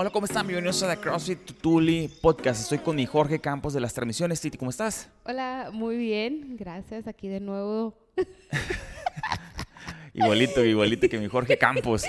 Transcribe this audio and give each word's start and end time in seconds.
Hola, 0.00 0.10
¿cómo 0.10 0.26
están? 0.26 0.46
Bienvenidos 0.46 0.80
a 0.84 0.94
The 0.94 1.00
CrossFit 1.00 1.44
Tutuli 1.44 2.06
Podcast. 2.06 2.60
Estoy 2.60 2.78
con 2.78 2.94
mi 2.94 3.04
Jorge 3.04 3.40
Campos 3.40 3.74
de 3.74 3.80
las 3.80 3.92
transmisiones. 3.92 4.40
Titi, 4.40 4.56
¿cómo 4.56 4.70
estás? 4.70 5.10
Hola, 5.24 5.70
muy 5.72 5.96
bien, 5.96 6.56
gracias. 6.56 7.08
Aquí 7.08 7.26
de 7.26 7.40
nuevo. 7.40 7.98
igualito, 10.14 10.64
igualito 10.64 11.08
que 11.08 11.18
mi 11.18 11.26
Jorge 11.26 11.58
Campos. 11.58 12.04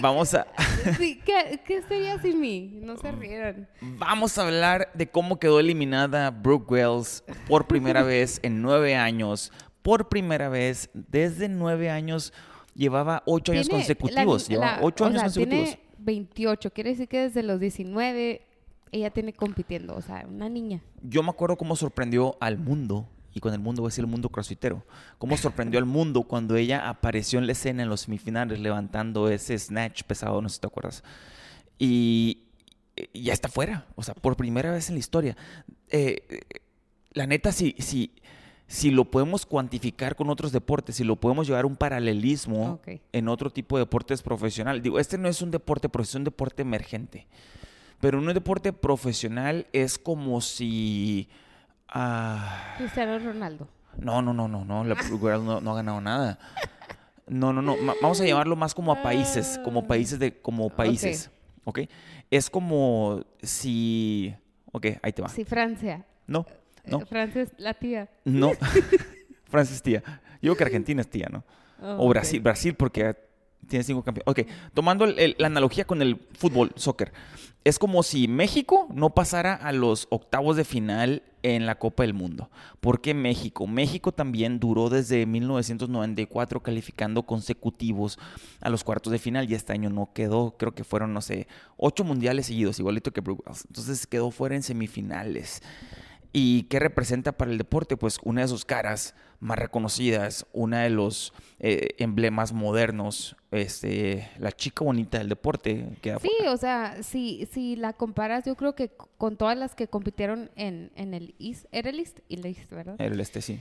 Vamos 0.00 0.32
a... 0.34 0.46
sí, 0.96 1.20
¿qué, 1.26 1.60
¿qué, 1.66 1.82
sería 1.88 2.22
sin 2.22 2.38
mí? 2.38 2.78
No 2.80 2.96
se 2.96 3.10
rieran. 3.10 3.68
Vamos 3.80 4.38
a 4.38 4.46
hablar 4.46 4.88
de 4.94 5.10
cómo 5.10 5.40
quedó 5.40 5.58
eliminada 5.58 6.30
Brooke 6.30 6.70
Wells 6.70 7.24
por 7.48 7.66
primera 7.66 8.04
vez 8.04 8.38
en 8.44 8.62
nueve 8.62 8.94
años. 8.94 9.50
Por 9.82 10.08
primera 10.08 10.48
vez, 10.48 10.88
desde 10.94 11.48
nueve 11.48 11.90
años, 11.90 12.32
llevaba 12.76 13.24
ocho 13.26 13.50
años 13.50 13.68
consecutivos. 13.68 14.46
llevaba 14.46 14.78
ocho 14.82 15.06
años 15.06 15.22
consecutivos. 15.22 15.78
Tiene 16.04 16.20
28, 16.20 16.70
quiere 16.72 16.90
decir 16.90 17.08
que 17.08 17.20
desde 17.20 17.42
los 17.42 17.60
19 17.60 18.42
ella 18.92 19.10
tiene 19.10 19.32
compitiendo, 19.32 19.94
o 19.96 20.02
sea, 20.02 20.26
una 20.28 20.48
niña. 20.48 20.82
Yo 21.02 21.22
me 21.22 21.30
acuerdo 21.30 21.56
cómo 21.56 21.76
sorprendió 21.76 22.36
al 22.40 22.58
mundo 22.58 23.08
y 23.34 23.40
con 23.40 23.54
el 23.54 23.60
mundo 23.60 23.82
voy 23.82 23.88
a 23.88 23.90
decir 23.90 24.04
el 24.04 24.10
mundo 24.10 24.28
crossfitero. 24.28 24.84
Cómo 25.18 25.36
sorprendió 25.36 25.78
al 25.78 25.86
mundo 25.86 26.22
cuando 26.24 26.56
ella 26.56 26.88
apareció 26.88 27.38
en 27.38 27.46
la 27.46 27.52
escena 27.52 27.82
en 27.82 27.88
los 27.88 28.02
semifinales 28.02 28.60
levantando 28.60 29.28
ese 29.30 29.58
snatch 29.58 30.02
pesado, 30.02 30.42
no 30.42 30.48
sé 30.48 30.56
si 30.56 30.60
te 30.60 30.66
acuerdas. 30.66 31.02
Y, 31.78 32.44
ya 33.14 33.32
está 33.32 33.48
fuera, 33.48 33.86
o 33.94 34.02
sea, 34.02 34.14
por 34.14 34.36
primera 34.36 34.70
vez 34.70 34.90
en 34.90 34.96
la 34.96 34.98
historia. 34.98 35.36
Eh, 35.88 36.42
la 37.14 37.26
neta, 37.26 37.52
si, 37.52 37.74
si, 37.78 38.12
si 38.72 38.90
lo 38.90 39.04
podemos 39.04 39.44
cuantificar 39.44 40.16
con 40.16 40.30
otros 40.30 40.50
deportes, 40.50 40.96
si 40.96 41.04
lo 41.04 41.16
podemos 41.16 41.46
llevar 41.46 41.64
a 41.64 41.66
un 41.66 41.76
paralelismo 41.76 42.80
en 43.12 43.28
otro 43.28 43.50
tipo 43.50 43.76
de 43.76 43.82
deportes 43.82 44.22
profesional. 44.22 44.80
Digo, 44.80 44.98
este 44.98 45.18
no 45.18 45.28
es 45.28 45.42
un 45.42 45.50
deporte 45.50 45.90
profesional, 45.90 46.12
es 46.12 46.20
un 46.20 46.24
deporte 46.24 46.62
emergente. 46.62 47.26
Pero 48.00 48.18
un 48.18 48.32
deporte 48.32 48.72
profesional 48.72 49.66
es 49.74 49.98
como 49.98 50.40
si 50.40 51.28
Ah. 51.86 52.76
Cristiano 52.78 53.18
Ronaldo. 53.18 53.68
No, 53.98 54.22
no, 54.22 54.32
no, 54.32 54.48
no, 54.48 54.64
no. 54.64 54.84
La 54.84 54.94
no, 55.38 55.60
no 55.60 55.70
ha 55.72 55.74
ganado 55.74 56.00
nada. 56.00 56.38
No, 57.28 57.52
no, 57.52 57.60
no. 57.60 57.76
Vamos 58.00 58.22
a 58.22 58.24
llamarlo 58.24 58.56
más 58.56 58.72
como 58.74 58.90
a 58.90 59.02
países, 59.02 59.60
como 59.62 59.80
ah. 59.80 59.86
países 59.86 60.18
de, 60.18 60.40
como 60.40 60.70
países. 60.70 61.30
¿Ok? 61.64 61.80
Es 62.30 62.48
como 62.48 63.22
si. 63.42 64.34
Ok, 64.72 64.86
ahí 65.02 65.12
te 65.12 65.20
va. 65.20 65.28
Si 65.28 65.44
Francia. 65.44 66.06
No, 66.26 66.46
no. 66.84 67.00
Eh, 67.00 67.06
Francia 67.06 67.42
es 67.42 67.52
la 67.58 67.74
tía. 67.74 68.08
No. 68.24 68.52
Francia 69.44 69.74
es 69.74 69.82
tía. 69.82 70.02
Yo 70.04 70.38
digo 70.40 70.56
que 70.56 70.64
Argentina 70.64 71.00
es 71.00 71.08
tía, 71.08 71.28
¿no? 71.30 71.44
Oh, 71.80 72.06
o 72.06 72.08
Brasil, 72.08 72.40
Brasil 72.40 72.74
porque 72.74 73.16
tiene 73.68 73.84
cinco 73.84 74.02
campeones. 74.02 74.28
Ok, 74.28 74.50
tomando 74.74 75.06
la 75.06 75.46
analogía 75.46 75.84
con 75.84 76.02
el 76.02 76.16
fútbol, 76.36 76.72
soccer. 76.76 77.12
Es 77.64 77.78
como 77.78 78.02
si 78.02 78.26
México 78.26 78.88
no 78.92 79.10
pasara 79.10 79.54
a 79.54 79.72
los 79.72 80.08
octavos 80.10 80.56
de 80.56 80.64
final 80.64 81.22
en 81.42 81.64
la 81.64 81.78
Copa 81.78 82.02
del 82.02 82.14
Mundo. 82.14 82.50
¿Por 82.80 83.00
qué 83.00 83.14
México? 83.14 83.66
México 83.66 84.12
también 84.12 84.58
duró 84.58 84.90
desde 84.90 85.26
1994 85.26 86.60
calificando 86.60 87.22
consecutivos 87.22 88.18
a 88.60 88.68
los 88.68 88.82
cuartos 88.82 89.12
de 89.12 89.18
final 89.18 89.48
y 89.48 89.54
este 89.54 89.72
año 89.72 89.90
no 89.90 90.10
quedó, 90.12 90.56
creo 90.58 90.74
que 90.74 90.82
fueron, 90.82 91.12
no 91.12 91.20
sé, 91.20 91.46
ocho 91.76 92.02
mundiales 92.04 92.46
seguidos, 92.46 92.78
igualito 92.80 93.12
que 93.12 93.20
Brooke 93.20 93.44
Entonces 93.68 94.06
quedó 94.06 94.30
fuera 94.30 94.56
en 94.56 94.62
semifinales. 94.62 95.62
¿Y 96.32 96.64
qué 96.64 96.78
representa 96.78 97.32
para 97.32 97.50
el 97.50 97.58
deporte? 97.58 97.96
Pues 97.96 98.18
una 98.22 98.40
de 98.42 98.48
sus 98.48 98.64
caras 98.64 99.14
más 99.40 99.58
reconocidas, 99.58 100.46
una 100.52 100.82
de 100.82 100.90
los 100.90 101.34
eh, 101.58 101.88
emblemas 101.98 102.52
modernos, 102.52 103.36
este, 103.50 104.30
la 104.38 104.52
chica 104.52 104.84
bonita 104.84 105.18
del 105.18 105.28
deporte. 105.28 105.88
sí, 106.02 106.30
o 106.48 106.56
sea, 106.56 107.02
si, 107.02 107.46
si 107.52 107.76
la 107.76 107.92
comparas, 107.92 108.44
yo 108.46 108.54
creo 108.54 108.74
que 108.74 108.90
con 109.18 109.36
todas 109.36 109.58
las 109.58 109.74
que 109.74 109.88
compitieron 109.88 110.50
en, 110.56 110.90
en 110.94 111.12
el 111.12 111.34
East, 111.38 111.66
era 111.70 111.90
el 111.90 111.98
East, 111.98 112.20
el 112.28 112.46
East, 112.46 112.70
¿verdad? 112.70 112.96
Era 112.98 113.14
el 113.14 113.20
Este, 113.20 113.42
sí 113.42 113.60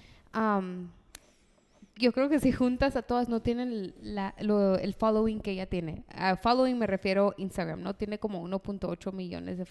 yo 2.01 2.11
creo 2.11 2.27
que 2.27 2.39
si 2.39 2.51
juntas 2.51 2.95
a 2.95 3.03
todas 3.03 3.29
no 3.29 3.41
tienen 3.41 3.93
el 4.01 4.93
following 4.97 5.39
que 5.39 5.51
ella 5.51 5.67
tiene. 5.67 6.03
A 6.09 6.35
following 6.35 6.77
me 6.77 6.87
refiero 6.87 7.33
Instagram, 7.37 7.81
¿no? 7.81 7.95
Tiene 7.95 8.19
como 8.19 8.45
1.8 8.45 9.13
millones 9.13 9.59
de... 9.59 9.65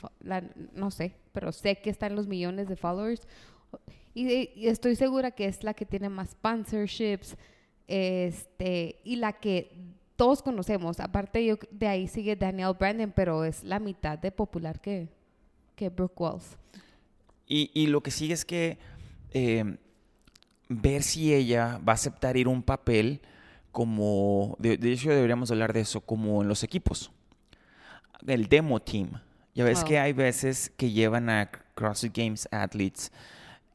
no 0.73 0.91
sé, 0.91 1.17
pero 1.33 1.51
sé 1.51 1.77
que 1.77 1.91
está 1.91 2.07
en 2.07 2.15
los 2.15 2.29
millones 2.29 2.69
de 2.69 2.77
followers. 2.77 3.27
Y, 4.15 4.67
estoy 4.67 4.97
segura 4.97 5.33
que 5.33 5.47
es 5.47 5.65
la 5.65 5.75
que 5.75 5.85
tiene 5.85 6.09
más 6.09 6.31
sponsorships 6.31 7.37
este, 7.87 9.01
y 9.05 9.17
la 9.17 9.33
que 9.33 9.73
todos 10.17 10.43
conocemos. 10.43 11.01
Aparte 11.01 11.45
yo, 11.45 11.57
de 11.71 11.89
ahí 11.89 12.07
sigue 12.07 12.37
Daniel 12.37 12.75
Brandon, 12.79 13.13
pero 13.15 13.45
es 13.45 13.65
la 13.65 13.81
mitad 13.81 14.19
de 14.19 14.31
popular 14.31 14.81
que, 14.81 15.09
que 15.75 15.89
Brooke 15.89 16.23
Wells. 16.23 16.57
Y, 17.47 17.89
lo 17.89 18.01
que 18.01 18.13
sigue 18.13 18.35
es 18.35 18.45
que... 18.45 18.79
Eh, 19.33 19.77
ver 20.71 21.03
si 21.03 21.35
ella 21.35 21.81
va 21.87 21.93
a 21.93 21.95
aceptar 21.95 22.37
ir 22.37 22.49
un 22.49 22.63
papel 22.63 23.21
como, 23.73 24.57
de, 24.59 24.79
hecho 24.83 25.11
deberíamos 25.11 25.51
hablar 25.51 25.73
de 25.73 25.81
eso, 25.81 26.01
como 26.01 26.43
en 26.43 26.49
los 26.49 26.63
equipos. 26.63 27.11
El 28.27 28.49
demo 28.49 28.81
team. 28.81 29.21
Ya 29.55 29.65
ves 29.65 29.85
que 29.85 29.99
hay 29.99 30.13
veces 30.13 30.73
que 30.77 30.93
llevan 30.93 31.29
a 31.29 31.51
CrossFit 31.75 32.17
Games 32.17 32.49
athletes 32.53 33.11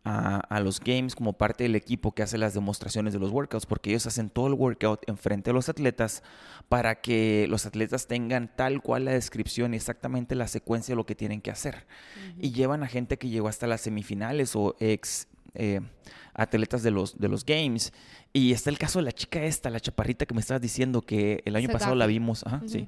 a, 0.06 0.60
los 0.60 0.80
games 0.80 1.16
como 1.16 1.34
parte 1.34 1.64
del 1.64 1.76
equipo 1.76 2.14
que 2.14 2.22
hace 2.22 2.38
las 2.38 2.54
demostraciones 2.54 3.12
de 3.14 3.20
los 3.20 3.32
workouts, 3.32 3.66
porque 3.66 3.90
ellos 3.90 4.06
hacen 4.06 4.30
todo 4.30 4.48
el 4.48 4.54
workout 4.54 5.02
enfrente 5.10 5.50
de 5.50 5.54
los 5.54 5.68
atletas 5.68 6.22
para 6.70 7.02
que 7.02 7.48
los 7.50 7.66
atletas 7.66 8.06
tengan 8.06 8.52
tal 8.56 8.82
cual 8.82 9.06
la 9.06 9.12
descripción 9.12 9.74
y 9.74 9.78
exactamente 9.78 10.36
la 10.36 10.48
secuencia 10.48 10.94
de 10.94 10.98
lo 10.98 11.08
que 11.08 11.16
tienen 11.16 11.42
que 11.42 11.50
hacer. 11.50 11.88
Y 12.40 12.52
llevan 12.52 12.84
a 12.84 12.88
gente 12.88 13.18
que 13.18 13.30
llegó 13.30 13.48
hasta 13.48 13.66
las 13.66 13.82
semifinales 13.82 14.56
o 14.56 14.76
ex 14.80 15.28
eh, 15.54 15.82
atletas 16.34 16.84
de 16.84 16.92
los, 16.92 17.18
de 17.18 17.28
los 17.28 17.46
games. 17.46 17.94
Y 18.34 18.52
está 18.52 18.70
el 18.70 18.78
caso 18.78 19.00
de 19.00 19.06
la 19.06 19.12
chica 19.12 19.44
esta, 19.44 19.70
la 19.70 19.80
chaparrita 19.80 20.26
que 20.26 20.34
me 20.34 20.42
estabas 20.42 20.62
diciendo 20.62 21.02
que 21.02 21.42
el 21.46 21.56
año 21.56 21.70
pasado 21.70 21.96
la 21.96 22.08
vimos. 22.08 22.44
sí. 22.68 22.88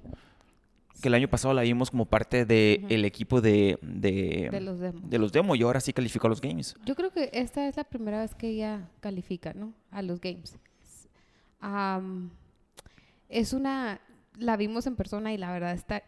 Que 1.02 1.10
el 1.10 1.14
año 1.14 1.28
pasado 1.28 1.54
la 1.54 1.62
vimos 1.62 1.92
como 1.92 2.08
parte 2.08 2.46
del 2.46 3.06
equipo 3.06 3.40
de, 3.40 3.78
de, 3.84 4.50
los 4.60 4.80
demo. 4.80 5.00
de 5.04 5.20
los 5.20 5.32
demo 5.32 5.56
y 5.56 5.62
ahora 5.62 5.80
sí 5.80 5.94
calificó 5.94 6.26
a 6.26 6.32
los 6.32 6.42
games. 6.42 6.76
Yo 6.86 6.96
creo 6.96 7.12
que 7.12 7.30
esta 7.34 7.68
es 7.68 7.78
la 7.78 7.84
primera 7.84 8.22
vez 8.22 8.34
que 8.34 8.50
ella 8.50 8.90
califica, 9.00 9.54
¿no? 9.54 9.74
A 9.92 10.02
los 10.02 10.20
games. 10.20 10.58
es 13.30 13.54
una, 13.54 14.02
la 14.40 14.58
vimos 14.58 14.88
en 14.88 14.96
persona 14.96 15.32
y 15.32 15.38
la 15.38 15.52
verdad 15.52 15.74
está 15.74 16.02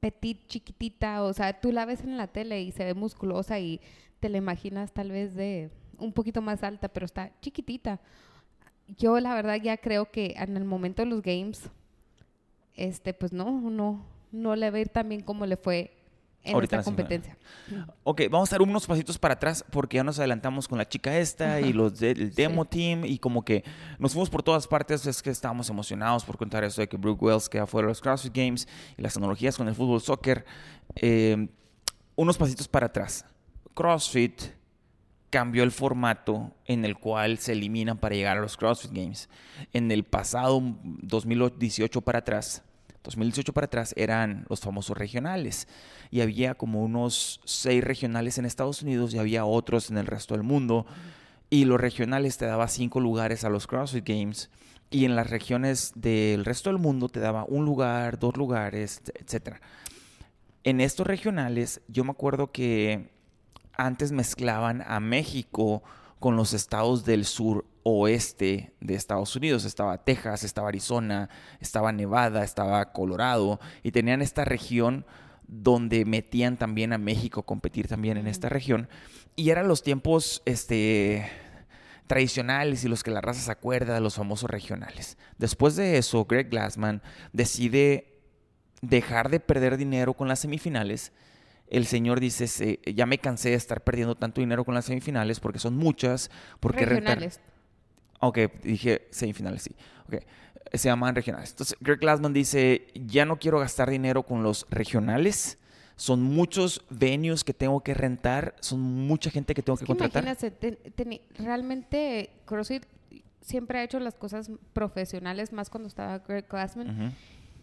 petit, 0.00 0.46
chiquitita, 0.46 1.22
o 1.22 1.32
sea, 1.32 1.60
tú 1.60 1.72
la 1.72 1.84
ves 1.84 2.00
en 2.00 2.16
la 2.16 2.28
tele 2.28 2.62
y 2.62 2.72
se 2.72 2.84
ve 2.84 2.94
musculosa 2.94 3.58
y 3.58 3.80
te 4.20 4.28
la 4.28 4.38
imaginas 4.38 4.92
tal 4.92 5.10
vez 5.10 5.34
de 5.34 5.70
un 5.98 6.12
poquito 6.12 6.42
más 6.42 6.62
alta, 6.62 6.88
pero 6.88 7.06
está 7.06 7.32
chiquitita. 7.40 8.00
Yo 8.96 9.18
la 9.20 9.34
verdad 9.34 9.56
ya 9.56 9.76
creo 9.76 10.10
que 10.10 10.34
en 10.36 10.56
el 10.56 10.64
momento 10.64 11.02
de 11.02 11.08
los 11.08 11.22
games, 11.22 11.70
este, 12.74 13.14
pues 13.14 13.32
no, 13.32 13.70
no, 13.70 14.04
no 14.32 14.56
le 14.56 14.70
va 14.70 14.78
a 14.78 14.80
ir 14.80 14.88
tan 14.88 15.08
bien 15.08 15.22
como 15.22 15.46
le 15.46 15.56
fue 15.56 15.96
en 16.46 16.62
esta 16.62 16.82
competencia. 16.82 17.36
Ok, 18.04 18.22
vamos 18.30 18.50
a 18.50 18.54
dar 18.54 18.62
unos 18.62 18.86
pasitos 18.86 19.18
para 19.18 19.34
atrás 19.34 19.64
porque 19.70 19.96
ya 19.96 20.04
nos 20.04 20.18
adelantamos 20.18 20.68
con 20.68 20.78
la 20.78 20.88
chica 20.88 21.18
esta 21.18 21.60
y 21.60 21.72
los 21.72 21.98
del 21.98 22.32
demo 22.34 22.64
team 22.64 23.04
y 23.04 23.18
como 23.18 23.44
que 23.44 23.64
nos 23.98 24.12
fuimos 24.12 24.30
por 24.30 24.42
todas 24.42 24.68
partes. 24.68 25.06
Es 25.06 25.22
que 25.22 25.30
estábamos 25.30 25.68
emocionados 25.68 26.24
por 26.24 26.36
contar 26.36 26.62
eso 26.62 26.80
de 26.80 26.88
que 26.88 26.96
Brooke 26.96 27.24
Wells 27.24 27.48
queda 27.48 27.66
fuera 27.66 27.86
de 27.86 27.90
los 27.90 28.00
CrossFit 28.00 28.32
Games 28.34 28.68
y 28.96 29.02
las 29.02 29.14
tecnologías 29.14 29.56
con 29.56 29.66
el 29.66 29.74
fútbol 29.74 30.00
soccer. 30.00 30.44
Eh, 30.94 31.48
unos 32.14 32.38
pasitos 32.38 32.68
para 32.68 32.86
atrás. 32.86 33.24
CrossFit 33.76 34.40
cambió 35.28 35.62
el 35.62 35.70
formato 35.70 36.52
en 36.64 36.86
el 36.86 36.96
cual 36.96 37.36
se 37.36 37.52
eliminan 37.52 37.98
para 37.98 38.14
llegar 38.14 38.38
a 38.38 38.40
los 38.40 38.56
CrossFit 38.56 38.90
Games. 38.90 39.28
En 39.74 39.92
el 39.92 40.02
pasado 40.02 40.62
2018 40.82 42.00
para 42.00 42.20
atrás, 42.20 42.62
2018 43.04 43.52
para 43.52 43.66
atrás 43.66 43.92
eran 43.98 44.46
los 44.48 44.60
famosos 44.60 44.96
regionales 44.96 45.68
y 46.10 46.22
había 46.22 46.54
como 46.54 46.82
unos 46.82 47.42
seis 47.44 47.84
regionales 47.84 48.38
en 48.38 48.46
Estados 48.46 48.80
Unidos 48.80 49.12
y 49.12 49.18
había 49.18 49.44
otros 49.44 49.90
en 49.90 49.98
el 49.98 50.06
resto 50.06 50.34
del 50.34 50.42
mundo 50.42 50.86
y 51.50 51.66
los 51.66 51.78
regionales 51.78 52.38
te 52.38 52.46
daba 52.46 52.68
cinco 52.68 52.98
lugares 52.98 53.44
a 53.44 53.50
los 53.50 53.66
CrossFit 53.66 54.08
Games 54.08 54.48
y 54.90 55.04
en 55.04 55.16
las 55.16 55.28
regiones 55.28 55.92
del 55.94 56.46
resto 56.46 56.70
del 56.70 56.78
mundo 56.78 57.10
te 57.10 57.20
daba 57.20 57.44
un 57.44 57.66
lugar, 57.66 58.18
dos 58.18 58.38
lugares, 58.38 59.02
etc. 59.16 59.56
En 60.64 60.80
estos 60.80 61.06
regionales 61.06 61.82
yo 61.88 62.04
me 62.04 62.12
acuerdo 62.12 62.52
que 62.52 63.14
antes 63.76 64.12
mezclaban 64.12 64.82
a 64.86 65.00
México 65.00 65.82
con 66.18 66.36
los 66.36 66.52
estados 66.52 67.04
del 67.04 67.24
sur 67.24 67.66
oeste 67.82 68.74
de 68.80 68.94
Estados 68.94 69.36
Unidos. 69.36 69.64
Estaba 69.64 70.04
Texas, 70.04 70.44
estaba 70.44 70.68
Arizona, 70.68 71.28
estaba 71.60 71.92
Nevada, 71.92 72.42
estaba 72.42 72.92
Colorado 72.92 73.60
y 73.82 73.92
tenían 73.92 74.22
esta 74.22 74.44
región 74.44 75.06
donde 75.46 76.04
metían 76.04 76.56
también 76.56 76.92
a 76.92 76.98
México 76.98 77.40
a 77.40 77.46
competir 77.46 77.86
también 77.86 78.16
en 78.16 78.26
esta 78.26 78.48
región. 78.48 78.88
Y 79.36 79.50
eran 79.50 79.68
los 79.68 79.82
tiempos 79.82 80.42
este, 80.46 81.30
tradicionales 82.06 82.84
y 82.84 82.88
los 82.88 83.02
que 83.02 83.10
la 83.10 83.20
raza 83.20 83.40
se 83.40 83.52
acuerda 83.52 83.94
de 83.94 84.00
los 84.00 84.16
famosos 84.16 84.50
regionales. 84.50 85.18
Después 85.38 85.76
de 85.76 85.98
eso, 85.98 86.24
Greg 86.24 86.50
Glassman 86.50 87.02
decide 87.32 88.20
dejar 88.82 89.30
de 89.30 89.40
perder 89.40 89.76
dinero 89.76 90.14
con 90.14 90.28
las 90.28 90.40
semifinales, 90.40 91.12
el 91.68 91.86
señor 91.86 92.20
dice, 92.20 92.46
"Se- 92.46 92.80
ya 92.94 93.06
me 93.06 93.18
cansé 93.18 93.50
de 93.50 93.56
estar 93.56 93.82
perdiendo 93.82 94.14
tanto 94.14 94.40
dinero 94.40 94.64
con 94.64 94.74
las 94.74 94.84
semifinales 94.86 95.40
porque 95.40 95.58
son 95.58 95.76
muchas, 95.76 96.30
porque. 96.60 96.84
Regionales. 96.86 97.40
Ok, 98.20 98.38
dije 98.62 99.06
semifinales, 99.10 99.62
sí. 99.62 99.74
Ok, 100.08 100.22
se 100.72 100.88
llaman 100.88 101.14
regionales. 101.14 101.50
Entonces, 101.50 101.76
Greg 101.80 101.98
Glassman 102.00 102.32
dice, 102.32 102.86
ya 102.94 103.24
no 103.24 103.38
quiero 103.38 103.58
gastar 103.60 103.90
dinero 103.90 104.22
con 104.22 104.42
los 104.42 104.66
regionales. 104.70 105.58
Son 105.96 106.22
muchos 106.22 106.84
venues 106.90 107.42
que 107.44 107.54
tengo 107.54 107.80
que 107.82 107.94
rentar, 107.94 108.54
son 108.60 108.80
mucha 108.80 109.30
gente 109.30 109.54
que 109.54 109.62
tengo 109.62 109.74
Es 109.74 109.80
que 109.80 109.84
que 109.86 109.88
contratar. 109.88 110.24
imagínate, 110.24 110.50
te- 110.50 110.92
teni- 110.94 111.20
realmente 111.38 112.30
CrossFit 112.44 112.84
siempre 113.40 113.78
ha 113.78 113.82
hecho 113.84 113.98
las 114.00 114.14
cosas 114.14 114.50
profesionales, 114.72 115.52
más 115.52 115.70
cuando 115.70 115.88
estaba 115.88 116.18
Greg 116.18 116.46
Glassman. 116.48 117.14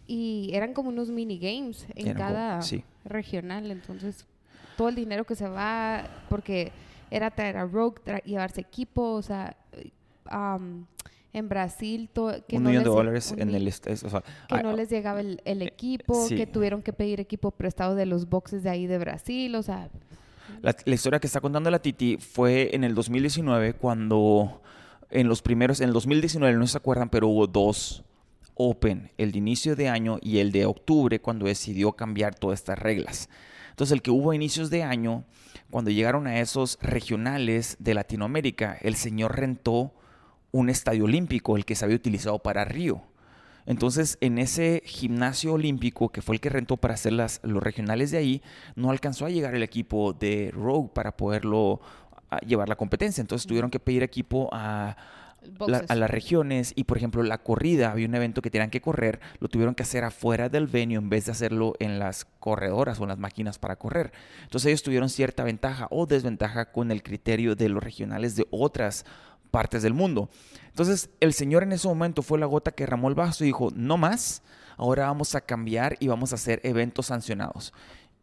Y 0.06 0.50
eran 0.52 0.74
como 0.74 0.90
unos 0.90 1.10
mini 1.10 1.38
games 1.38 1.86
en 1.94 2.08
Eran 2.08 2.18
cada 2.18 2.62
sí. 2.62 2.84
regional. 3.04 3.70
Entonces, 3.70 4.26
todo 4.76 4.88
el 4.88 4.94
dinero 4.94 5.24
que 5.24 5.34
se 5.34 5.48
va, 5.48 6.04
porque 6.28 6.72
era 7.10 7.30
traer 7.30 7.56
a 7.56 7.64
Rogue, 7.66 8.00
tra- 8.04 8.22
llevarse 8.24 8.60
equipo, 8.60 9.12
o 9.12 9.22
sea, 9.22 9.56
eh, 9.72 9.90
am, 10.26 10.86
en 11.32 11.48
Brasil, 11.48 12.08
que 12.14 12.56
un 12.56 12.64
no 12.64 12.68
millón 12.70 12.84
de 12.84 12.90
les- 12.90 12.96
dólares 12.96 13.30
un 13.32 13.40
en 13.40 13.54
el... 13.54 13.66
o 13.68 13.72
sea, 13.72 14.22
que 14.48 14.62
no 14.62 14.72
les 14.72 14.88
llegaba 14.90 15.20
el, 15.20 15.40
el 15.44 15.62
equipo, 15.62 16.26
sí. 16.28 16.36
que 16.36 16.46
tuvieron 16.46 16.82
que 16.82 16.92
pedir 16.92 17.18
equipo 17.20 17.50
prestado 17.50 17.94
de 17.94 18.06
los 18.06 18.28
boxes 18.28 18.62
de 18.62 18.70
ahí 18.70 18.86
de 18.86 18.98
Brasil, 18.98 19.54
o 19.56 19.62
sea, 19.62 19.88
La, 20.62 20.76
la 20.84 20.94
historia 20.94 21.18
que 21.18 21.26
está 21.26 21.40
contando 21.40 21.70
la 21.70 21.80
Titi 21.80 22.18
fue 22.18 22.70
en 22.74 22.84
el 22.84 22.94
2019 22.94 23.74
cuando 23.74 24.60
en 25.10 25.28
los 25.28 25.42
primeros, 25.42 25.80
en 25.80 25.88
el 25.88 25.92
2019 25.94 26.56
no 26.56 26.66
se 26.66 26.76
acuerdan, 26.78 27.08
pero 27.08 27.26
hubo 27.28 27.46
dos 27.46 28.04
Open, 28.54 29.10
el 29.18 29.32
de 29.32 29.38
inicio 29.38 29.76
de 29.76 29.88
año 29.88 30.18
y 30.22 30.38
el 30.38 30.52
de 30.52 30.66
octubre 30.66 31.20
cuando 31.20 31.46
decidió 31.46 31.92
cambiar 31.92 32.34
todas 32.34 32.60
estas 32.60 32.78
reglas. 32.78 33.28
Entonces 33.70 33.92
el 33.92 34.02
que 34.02 34.12
hubo 34.12 34.30
a 34.30 34.36
inicios 34.36 34.70
de 34.70 34.84
año, 34.84 35.24
cuando 35.70 35.90
llegaron 35.90 36.26
a 36.28 36.38
esos 36.38 36.78
regionales 36.80 37.76
de 37.80 37.94
Latinoamérica, 37.94 38.78
el 38.80 38.94
señor 38.94 39.36
rentó 39.36 39.92
un 40.52 40.70
estadio 40.70 41.04
olímpico, 41.04 41.56
el 41.56 41.64
que 41.64 41.74
se 41.74 41.84
había 41.84 41.96
utilizado 41.96 42.38
para 42.38 42.64
Río. 42.64 43.02
Entonces, 43.66 44.18
en 44.20 44.38
ese 44.38 44.82
gimnasio 44.84 45.54
olímpico, 45.54 46.10
que 46.10 46.22
fue 46.22 46.36
el 46.36 46.40
que 46.40 46.50
rentó 46.50 46.76
para 46.76 46.94
hacer 46.94 47.14
las, 47.14 47.40
los 47.42 47.62
regionales 47.62 48.10
de 48.10 48.18
ahí, 48.18 48.42
no 48.76 48.90
alcanzó 48.90 49.26
a 49.26 49.30
llegar 49.30 49.54
el 49.54 49.62
equipo 49.62 50.12
de 50.12 50.52
Rogue 50.52 50.90
para 50.94 51.16
poderlo 51.16 51.80
a, 52.30 52.38
llevar 52.40 52.68
la 52.68 52.76
competencia. 52.76 53.22
Entonces, 53.22 53.46
tuvieron 53.46 53.70
que 53.70 53.80
pedir 53.80 54.02
equipo 54.02 54.48
a, 54.52 54.96
la- 55.66 55.84
a 55.88 55.94
las 55.94 56.10
regiones 56.10 56.72
y, 56.76 56.84
por 56.84 56.96
ejemplo, 56.96 57.22
la 57.22 57.38
corrida, 57.38 57.90
había 57.92 58.06
un 58.08 58.14
evento 58.14 58.42
que 58.42 58.50
tenían 58.50 58.70
que 58.70 58.80
correr, 58.80 59.20
lo 59.40 59.48
tuvieron 59.48 59.74
que 59.74 59.82
hacer 59.82 60.04
afuera 60.04 60.48
del 60.48 60.66
venue 60.66 60.96
en 60.96 61.08
vez 61.08 61.26
de 61.26 61.32
hacerlo 61.32 61.74
en 61.78 61.98
las 61.98 62.26
corredoras 62.40 62.98
o 63.00 63.02
en 63.02 63.08
las 63.08 63.18
máquinas 63.18 63.58
para 63.58 63.76
correr. 63.76 64.12
Entonces, 64.42 64.66
ellos 64.68 64.82
tuvieron 64.82 65.08
cierta 65.08 65.44
ventaja 65.44 65.88
o 65.90 66.06
desventaja 66.06 66.72
con 66.72 66.90
el 66.90 67.02
criterio 67.02 67.54
de 67.54 67.68
los 67.68 67.82
regionales 67.82 68.36
de 68.36 68.46
otras 68.50 69.04
partes 69.50 69.82
del 69.82 69.94
mundo. 69.94 70.28
Entonces, 70.68 71.10
el 71.20 71.32
Señor 71.32 71.62
en 71.62 71.72
ese 71.72 71.86
momento 71.86 72.22
fue 72.22 72.38
la 72.38 72.46
gota 72.46 72.72
que 72.72 72.84
derramó 72.84 73.08
el 73.08 73.14
vaso 73.14 73.44
y 73.44 73.48
dijo, 73.48 73.70
no 73.74 73.96
más, 73.96 74.42
ahora 74.76 75.06
vamos 75.06 75.34
a 75.36 75.40
cambiar 75.40 75.96
y 76.00 76.08
vamos 76.08 76.32
a 76.32 76.34
hacer 76.34 76.60
eventos 76.64 77.06
sancionados. 77.06 77.72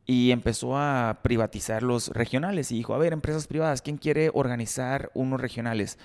Y 0.06 0.32
empezó 0.32 0.78
a 0.78 1.20
privatizar 1.22 1.84
los 1.84 2.10
regionales 2.10 2.72
y 2.72 2.76
dijo, 2.76 2.94
a 2.94 2.98
ver, 2.98 3.14
empresas 3.14 3.48
privadas, 3.48 3.82
¿quién 3.82 3.98
quiere 3.98 4.30
organizar 4.34 5.10
unos 5.14 5.40
regionales? 5.40 5.98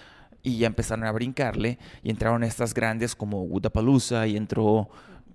Y 0.46 0.58
ya 0.58 0.68
empezaron 0.68 1.04
a 1.04 1.10
brincarle 1.12 1.78
y 2.04 2.10
entraron 2.10 2.44
estas 2.44 2.72
grandes 2.72 3.16
como 3.16 3.42
Woodapalooza 3.42 4.26
y 4.28 4.36
entró 4.36 4.88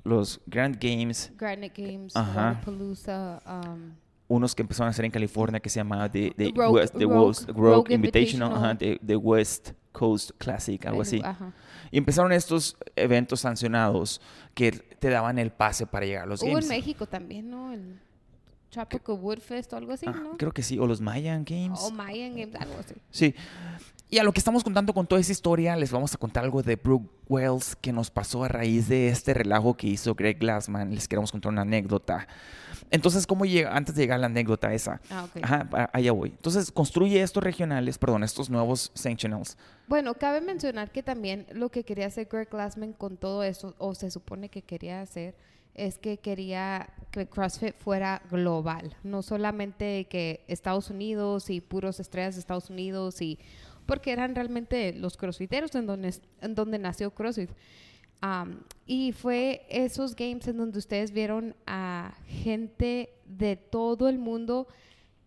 los 0.06 0.40
Grand 0.48 0.78
Games, 0.80 1.32
Granite 1.38 1.84
Games, 1.86 2.16
Ajá. 2.16 2.52
Waterpalooza, 2.52 3.42
um, 3.46 3.92
unos 4.30 4.56
que 4.56 4.62
empezaron 4.62 4.88
a 4.88 4.92
hacer 4.92 5.04
en 5.04 5.12
California 5.12 5.60
que 5.60 5.70
se 5.70 5.80
llamaba 5.82 6.10
The, 6.10 6.34
the 6.38 6.52
Rogue- 6.54 6.72
West, 6.72 6.96
the 6.98 7.04
Rogue- 7.06 7.28
West- 7.28 7.48
Rogue 7.50 7.60
Rogue 7.76 7.94
Invitational, 7.94 8.52
Invitational. 8.52 8.54
ajá, 8.54 8.78
the, 8.78 9.00
the 9.06 9.16
West 9.18 9.72
Coast 9.92 10.32
Classic, 10.38 10.84
algo 10.86 11.02
así. 11.02 11.20
ajá. 11.24 11.52
Y 11.92 11.98
empezaron 11.98 12.32
estos 12.32 12.78
eventos 12.96 13.42
sancionados 13.42 14.22
que 14.54 14.72
te 14.72 15.10
daban 15.10 15.38
el 15.40 15.52
pase 15.52 15.86
para 15.86 16.06
llegar 16.06 16.24
a 16.24 16.28
los 16.28 16.42
Hubo 16.42 16.52
games. 16.52 16.64
en 16.66 16.70
México 16.70 17.06
también, 17.06 17.50
¿no? 17.50 17.74
El 17.74 18.00
Chapoco 18.70 19.16
Wood 19.16 19.40
Fest 19.40 19.74
o 19.74 19.76
algo 19.76 19.92
así, 19.92 20.06
Ah, 20.08 20.14
¿no? 20.14 20.38
Creo 20.38 20.54
que 20.54 20.64
sí, 20.64 20.80
o 20.80 20.88
los 20.88 21.02
Mayan 21.02 21.44
Games. 21.44 21.78
O 21.84 21.92
Mayan 21.92 22.34
Games, 22.34 22.56
algo 22.56 22.80
así. 22.80 22.96
Sí. 23.10 23.36
Y 24.14 24.20
a 24.20 24.24
lo 24.24 24.34
que 24.34 24.40
estamos 24.40 24.66
contando 24.66 24.94
con 24.94 25.08
toda 25.08 25.22
esa 25.22 25.32
historia, 25.32 25.74
les 25.78 25.90
vamos 25.90 26.14
a 26.14 26.18
contar 26.18 26.44
algo 26.44 26.62
de 26.62 26.76
Brooke 26.76 27.10
Wells 27.30 27.78
que 27.78 27.94
nos 27.94 28.12
pasó 28.12 28.44
a 28.44 28.50
raíz 28.50 28.90
de 28.90 29.08
este 29.08 29.34
relajo 29.34 29.78
que 29.78 29.88
hizo 29.88 30.16
Greg 30.16 30.38
Glassman. 30.38 30.94
Les 30.94 31.08
queremos 31.08 31.32
contar 31.32 31.50
una 31.50 31.62
anécdota. 31.62 32.28
Entonces, 32.90 33.26
¿cómo 33.26 33.46
llega? 33.46 33.74
Antes 33.74 33.96
de 33.96 34.02
llegar 34.02 34.18
a 34.18 34.20
la 34.20 34.26
anécdota 34.26 34.74
esa. 34.74 35.00
Ah, 35.10 35.24
ok. 35.24 35.42
Ajá, 35.42 35.90
allá 35.94 36.12
voy. 36.12 36.32
Entonces, 36.32 36.74
construye 36.74 37.22
estos 37.22 37.42
regionales, 37.42 37.98
perdón, 37.98 38.26
estos 38.26 38.50
nuevos 38.50 38.92
sanctionals. 38.96 39.58
Bueno, 39.88 40.14
cabe 40.16 40.42
mencionar 40.42 40.92
que 40.92 41.04
también 41.04 41.48
lo 41.54 41.70
que 41.70 41.86
quería 41.86 42.08
hacer 42.08 42.28
Greg 42.30 42.50
Glassman 42.50 42.92
con 42.92 43.16
todo 43.16 43.44
eso, 43.44 43.76
o 43.78 43.96
se 43.96 44.12
supone 44.12 44.50
que 44.50 44.62
quería 44.62 45.00
hacer, 45.00 45.36
es 45.74 45.98
que 45.98 46.18
quería 46.18 46.90
que 47.12 47.28
CrossFit 47.28 47.76
fuera 47.76 48.22
global, 48.30 48.94
no 49.04 49.22
solamente 49.22 50.06
que 50.10 50.44
Estados 50.50 50.90
Unidos 50.90 51.50
y 51.50 51.62
puros 51.62 52.02
estrellas 52.02 52.36
de 52.36 52.42
Estados 52.42 52.70
Unidos 52.70 53.22
y 53.22 53.40
porque 53.86 54.12
eran 54.12 54.36
realmente 54.36 54.94
los 54.94 55.18
crossfiteros 55.18 55.74
en 55.76 55.86
donde, 55.86 56.14
en 56.42 56.56
donde 56.56 56.80
nació 56.80 57.12
CrossFit. 57.12 57.50
Am, 58.22 58.62
y 58.86 59.14
fue 59.14 59.66
esos 59.70 60.16
games 60.16 60.48
en 60.48 60.58
donde 60.58 60.78
ustedes 60.78 61.12
vieron 61.12 61.56
a 61.66 62.14
gente 62.28 63.10
de 63.26 63.56
todo 63.56 64.10
el 64.10 64.20
mundo, 64.20 64.68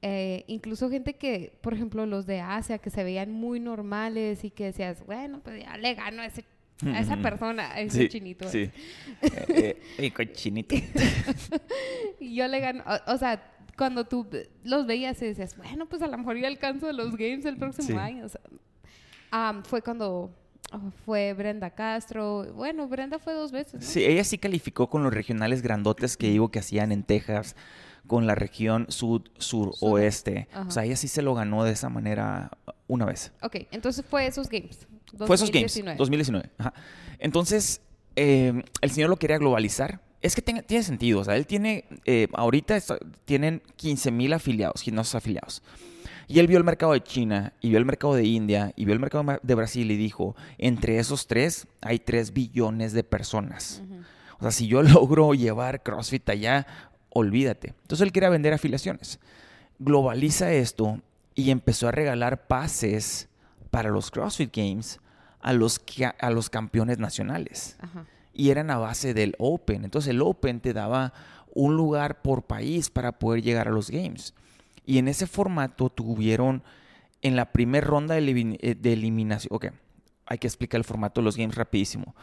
eh, 0.02 0.44
incluso 0.46 0.88
gente 0.90 1.14
que, 1.14 1.58
por 1.60 1.74
ejemplo, 1.74 2.06
los 2.06 2.24
de 2.26 2.40
Asia, 2.40 2.78
que 2.78 2.90
se 2.90 3.02
veían 3.02 3.32
muy 3.32 3.58
normales 3.58 4.44
y 4.44 4.50
que 4.50 4.64
decías, 4.66 5.04
bueno, 5.06 5.40
pues 5.42 5.62
ya 5.64 5.76
le 5.76 5.94
gano 5.94 6.22
a, 6.22 6.26
ese- 6.26 6.44
a 6.86 7.00
esa 7.00 7.16
persona, 7.16 7.72
a 7.72 7.80
ese 7.80 8.08
chinito. 8.08 8.48
Sí. 8.48 8.70
Eh, 9.48 9.80
eh, 9.98 10.10
cochinito. 10.12 10.74
Yo 12.20 12.46
le 12.48 12.60
gano, 12.60 12.84
o, 12.86 13.12
o 13.14 13.18
sea, 13.18 13.42
cuando 13.76 14.04
tú 14.04 14.26
los 14.62 14.86
veías 14.86 15.20
y 15.22 15.26
decías, 15.26 15.56
bueno, 15.56 15.86
pues 15.86 16.02
a 16.02 16.06
lo 16.06 16.16
mejor 16.18 16.36
yo 16.36 16.46
alcanzo 16.46 16.92
los 16.92 17.16
games 17.16 17.44
el 17.44 17.56
próximo 17.56 17.88
Sí. 17.88 17.94
año. 17.94 18.26
o 18.26 18.28
sea, 18.28 18.40
am, 19.30 19.62
fue 19.64 19.82
cuando 19.82 20.30
oh, 20.72 20.80
fue 21.04 21.32
Brenda 21.34 21.70
Castro. 21.70 22.52
Bueno, 22.54 22.86
Brenda 22.88 23.18
fue 23.18 23.34
dos 23.34 23.52
veces, 23.52 23.74
¿no? 23.74 23.80
Sí, 23.82 24.04
ella 24.04 24.24
sí 24.24 24.38
calificó 24.38 24.88
con 24.88 25.02
los 25.02 25.12
regionales 25.12 25.62
grandotes 25.62 26.16
que 26.16 26.28
digo 26.28 26.50
que 26.50 26.58
hacían 26.60 26.92
en 26.92 27.02
Texas, 27.02 27.56
con 28.06 28.26
la 28.26 28.34
región 28.34 28.86
sud, 28.90 29.22
sur, 29.38 29.74
Sur. 29.74 29.92
oeste. 29.94 30.48
Ajá. 30.52 30.68
O 30.68 30.70
sea, 30.70 30.84
ella 30.84 30.96
sí 30.96 31.08
se 31.08 31.22
lo 31.22 31.34
ganó 31.34 31.64
de 31.64 31.72
esa 31.72 31.88
manera 31.88 32.50
una 32.86 33.06
vez. 33.06 33.32
Ok, 33.42 33.56
entonces 33.70 34.04
fue 34.08 34.26
esos 34.26 34.48
games. 34.48 34.86
Fue 35.16 35.36
esos 35.36 35.50
games, 35.50 35.74
2019. 35.74 35.96
2019. 35.98 36.50
Ajá. 36.58 36.74
Entonces, 37.18 37.80
eh, 38.16 38.62
el 38.80 38.90
señor 38.90 39.10
lo 39.10 39.16
quería 39.16 39.38
globalizar. 39.38 40.00
Es 40.24 40.34
que 40.34 40.40
tiene 40.42 40.82
sentido. 40.82 41.20
O 41.20 41.24
sea, 41.24 41.36
él 41.36 41.46
tiene, 41.46 41.84
eh, 42.06 42.28
ahorita 42.32 42.76
está- 42.76 42.98
tienen 43.26 43.62
15 43.76 44.10
mil 44.10 44.32
afiliados, 44.32 44.80
gimnasios 44.80 45.14
afiliados. 45.16 45.62
Y 46.26 46.38
él 46.38 46.46
vio 46.46 46.56
el 46.56 46.64
mercado 46.64 46.92
de 46.94 47.02
China, 47.02 47.52
y 47.60 47.68
vio 47.68 47.78
el 47.78 47.84
mercado 47.84 48.14
de 48.14 48.24
India, 48.24 48.72
y 48.76 48.86
vio 48.86 48.94
el 48.94 49.00
mercado 49.00 49.38
de 49.42 49.54
Brasil 49.54 49.90
y 49.90 49.96
dijo, 49.96 50.34
entre 50.56 50.98
esos 50.98 51.26
tres 51.26 51.66
hay 51.82 51.98
3 51.98 52.32
billones 52.32 52.94
de 52.94 53.04
personas. 53.04 53.82
Ujú. 53.84 54.00
O 54.38 54.40
sea, 54.40 54.50
si 54.50 54.66
yo 54.66 54.82
logro 55.06 55.34
llevar 55.34 55.82
CrossFit 55.82 56.26
allá, 56.30 56.66
olvídate. 57.10 57.74
Entonces 57.82 58.00
él 58.06 58.12
quería 58.12 58.30
vender 58.30 58.54
afiliaciones. 58.54 59.20
Globaliza 59.78 60.50
esto 60.52 61.00
y 61.34 61.50
empezó 61.50 61.88
a 61.88 61.92
regalar 61.92 62.46
pases 62.46 63.28
para 63.70 63.90
los 63.90 64.10
CrossFit 64.10 64.56
Games 64.56 65.00
a 65.40 65.52
los, 65.52 65.80
a 66.18 66.30
los 66.30 66.48
campeones 66.48 66.98
nacionales. 66.98 67.76
Ajá. 67.80 68.06
Y 68.34 68.50
eran 68.50 68.70
a 68.70 68.78
base 68.78 69.14
del 69.14 69.34
Open. 69.38 69.84
Entonces 69.84 70.10
el 70.10 70.20
Open 70.22 70.60
te 70.60 70.72
daba 70.72 71.12
un 71.54 71.76
lugar 71.76 72.20
por 72.22 72.42
país 72.42 72.90
para 72.90 73.12
poder 73.12 73.42
llegar 73.42 73.68
a 73.68 73.70
los 73.70 73.90
Games. 73.90 74.34
Y 74.84 74.98
en 74.98 75.08
ese 75.08 75.26
formato 75.26 75.88
tuvieron 75.88 76.62
en 77.22 77.36
la 77.36 77.52
primera 77.52 77.86
ronda 77.86 78.14
de, 78.16 78.58
eh, 78.60 78.76
eliminación. 78.82 79.54
Ok, 79.54 79.66
hay 80.26 80.38
que 80.38 80.46
explicar 80.46 80.78
el 80.78 80.84
formato 80.84 81.20
de 81.20 81.24
los 81.24 81.36
Games 81.36 81.54
rapidísimo. 81.54 82.14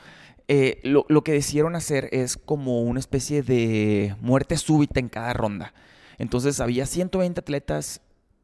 Eh, 0.48 0.80
lo, 0.84 1.06
lo 1.08 1.24
que 1.24 1.32
decidieron 1.32 1.76
hacer 1.76 2.10
es 2.12 2.36
como 2.38 2.82
una 2.82 3.00
especie 3.00 3.42
de 3.42 4.16
muerte 4.22 4.58
súbita 4.58 5.00
en 5.00 5.08
cada 5.08 5.32
ronda. 5.34 5.74
Entonces 6.18 6.60
había 6.60 6.86
120 6.86 7.40
atletas 7.40 8.02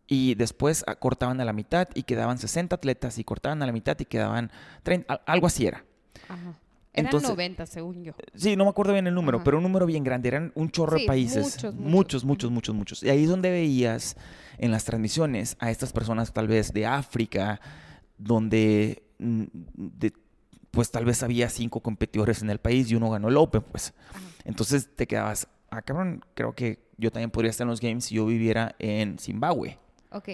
y 0.08 0.36
después 0.36 0.86
ah, 0.88 0.96
cortaban 0.96 1.42
a 1.42 1.46
la 1.46 1.52
mitad 1.54 1.90
y 1.94 2.04
quedaban 2.04 2.38
60 2.38 2.78
atletas 2.78 3.18
y 3.20 3.24
cortaban 3.26 3.62
a 3.62 3.66
la 3.66 3.74
mitad 3.74 3.98
y 4.00 4.06
quedaban 4.06 4.52
30, 4.84 5.14
al- 5.14 5.22
algo 5.26 5.48
así 5.48 5.68
era. 5.68 5.84
Ajá. 6.30 6.56
Eran 6.98 7.06
Entonces- 7.06 7.30
90, 7.30 7.66
según 7.66 8.04
yo. 8.04 8.14
Sí, 8.36 8.56
no 8.56 8.64
me 8.66 8.70
acuerdo 8.72 8.92
bien 8.94 9.08
el 9.08 9.14
número, 9.14 9.38
Ajá. 9.38 9.46
pero 9.46 9.58
un 9.58 9.64
número 9.64 9.86
bien 9.86 10.04
grande. 10.04 10.28
Eran 10.30 10.52
un 10.56 10.70
chorro 10.72 10.98
Sí, 10.98 11.04
de 11.04 11.08
países. 11.08 11.44
muchos, 11.44 11.64
muchos, 11.76 11.76
muchos. 11.76 12.24
muchos, 12.26 12.52
muchos, 12.52 12.76
muchos, 12.76 13.04
Y 13.04 13.10
ahí 13.10 13.24
es 13.24 13.30
donde 13.30 13.50
veías 13.52 14.18
en 14.58 14.72
las 14.72 14.84
transmisiones 14.84 15.56
a 15.60 15.70
estas 15.72 15.94
personas 15.94 16.34
tal 16.34 16.48
vez 16.48 16.74
de 16.74 16.86
África, 16.86 17.62
donde 18.18 19.04
mm, 19.20 19.44
de- 19.76 20.14
pues 20.72 20.92
tal 20.92 21.06
vez 21.06 21.24
había 21.24 21.50
cinco 21.50 21.80
competidores 21.82 22.42
en 22.42 22.50
el 22.50 22.60
país 22.60 22.92
y 22.92 22.96
uno 22.96 23.10
ganó 23.10 23.30
el 23.30 23.38
Open, 23.38 23.62
pues. 23.64 23.94
Ajá. 24.10 24.20
Entonces 24.46 24.90
te 24.96 25.08
quedabas, 25.08 25.48
ah, 25.72 25.82
cabrón, 25.82 26.24
creo 26.36 26.54
que 26.54 26.80
yo 26.98 27.12
también 27.12 27.32
podría 27.32 27.50
estar 27.52 27.66
en 27.66 27.70
los 27.70 27.82
games 27.82 28.06
si 28.06 28.16
yo 28.16 28.26
viviera 28.26 28.76
en 28.80 29.18
Zimbabue. 29.20 29.78
Ok. 30.12 30.30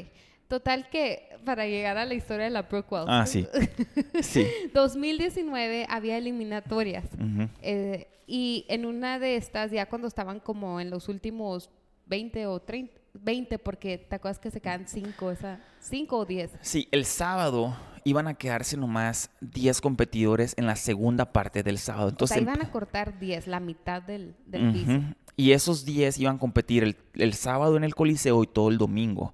Total 0.53 0.87
que 0.91 1.29
para 1.43 1.65
llegar 1.65 1.97
a 1.97 2.05
la 2.05 2.13
historia 2.13 2.45
de 2.45 2.51
la 2.51 2.61
Brooke 2.61 2.91
Wells. 2.93 3.07
Ah, 3.09 3.25
sí. 3.25 3.47
sí. 4.21 4.45
2019 4.71 5.87
había 5.89 6.17
eliminatorias. 6.17 7.05
Ujú. 7.15 7.49
eh, 7.63 8.07
y 8.27 8.65
en 8.69 8.85
una 8.85 9.17
de 9.17 9.35
estas, 9.35 9.71
ya 9.71 9.87
cuando 9.87 10.07
estaban 10.07 10.39
como 10.39 10.79
en 10.79 10.91
los 10.91 11.09
últimos 11.09 11.71
20 12.05 12.45
o 12.45 12.59
30, 12.61 12.93
20, 13.15 13.57
porque 13.57 13.97
te 13.97 14.15
acuerdas 14.15 14.37
que 14.37 14.51
se 14.51 14.61
quedan 14.61 14.87
5, 14.87 15.31
esa, 15.31 15.59
5 15.79 16.17
o 16.19 16.25
10. 16.25 16.51
Sí, 16.61 16.87
el 16.91 17.05
sábado 17.05 17.75
iban 18.03 18.27
a 18.27 18.35
quedarse 18.35 18.77
nomás 18.77 19.31
10 19.41 19.81
competidores 19.81 20.53
en 20.57 20.67
la 20.67 20.75
segunda 20.75 21.33
parte 21.33 21.63
del 21.63 21.79
sábado. 21.79 22.07
O 22.07 22.09
Entonces, 22.11 22.35
sea, 22.35 22.43
el- 22.43 22.47
iban 22.47 22.61
a 22.65 22.71
cortar 22.71 23.17
10, 23.19 23.47
la 23.47 23.59
mitad 23.59 24.03
del, 24.03 24.35
del 24.45 24.69
Ujú. 24.69 24.73
piso. 24.73 24.99
Y 25.35 25.51
esos 25.53 25.83
10 25.83 26.19
iban 26.19 26.35
a 26.35 26.39
competir 26.39 26.83
el, 26.83 26.95
el 27.15 27.33
sábado 27.33 27.75
en 27.75 27.83
el 27.83 27.95
Coliseo 27.95 28.43
y 28.43 28.47
todo 28.47 28.69
el 28.69 28.77
domingo. 28.77 29.33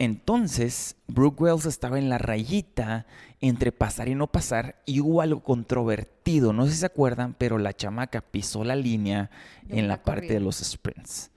Entonces, 0.00 0.96
Brooke 1.08 1.42
Wells 1.42 1.66
estaba 1.66 1.98
en 1.98 2.08
la 2.08 2.16
rayita 2.16 3.04
entre 3.42 3.70
pasar 3.70 4.08
y 4.08 4.14
no 4.14 4.28
pasar 4.28 4.80
y 4.86 5.00
hubo 5.00 5.20
algo 5.20 5.42
controvertido. 5.42 6.54
No 6.54 6.64
sé 6.64 6.72
si 6.72 6.78
se 6.78 6.86
acuerdan, 6.86 7.34
pero 7.36 7.58
la 7.58 7.74
chamaca 7.74 8.22
pisó 8.22 8.64
la 8.64 8.76
línea 8.76 9.30
en 9.68 9.88
la 9.88 10.02
parte 10.02 10.32
de 10.32 10.40
los 10.40 10.56
sprints. 10.56 11.30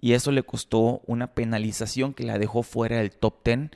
Y 0.00 0.12
eso 0.12 0.30
le 0.30 0.44
costó 0.44 1.02
una 1.08 1.34
penalización 1.34 2.14
que 2.14 2.22
la 2.22 2.38
dejó 2.38 2.62
fuera 2.62 2.98
del 2.98 3.10
top 3.10 3.34
10 3.44 3.70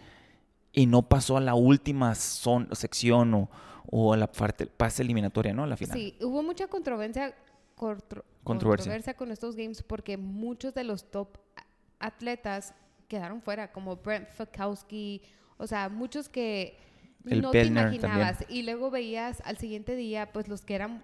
y 0.73 0.87
no 0.87 1.03
pasó 1.03 1.37
a 1.37 1.41
la 1.41 1.55
última 1.57 2.15
son- 2.15 2.69
sección 2.77 3.35
o, 3.35 3.51
o 3.91 4.13
a 4.13 4.17
la 4.17 4.31
parte, 4.31 4.67
pase 4.69 5.03
eliminatoria, 5.03 5.53
¿no? 5.53 5.67
La 5.67 5.77
final. 5.77 5.99
Sí, 5.99 6.17
hubo 6.23 6.45
mucha 6.45 6.69
controversia, 6.69 7.35
Controversia. 7.75 8.45
controversia 8.45 9.15
con 9.15 9.33
estos 9.33 9.57
games 9.57 9.83
porque 9.83 10.17
muchos 10.17 10.75
de 10.75 10.85
los 10.85 11.11
top 11.11 11.39
a- 11.57 12.07
atletas 12.07 12.73
quedaron 13.13 13.43
fuera, 13.43 13.73
como 13.73 13.97
Brent 13.97 14.31
Fakowski, 14.31 15.21
o 15.59 15.67
sea, 15.67 15.91
muchos 15.91 16.31
que 16.31 16.79
El 17.27 17.43
no 17.43 17.51
Pellner 17.51 17.91
te 17.91 17.97
imaginabas. 17.97 18.45
Y 18.49 18.63
luego 18.63 18.91
veías 18.91 19.43
al 19.45 19.59
siguiente 19.59 19.95
día, 19.97 20.33
pues 20.33 20.49
los 20.49 20.63
que 20.65 20.75
eran, 20.77 21.03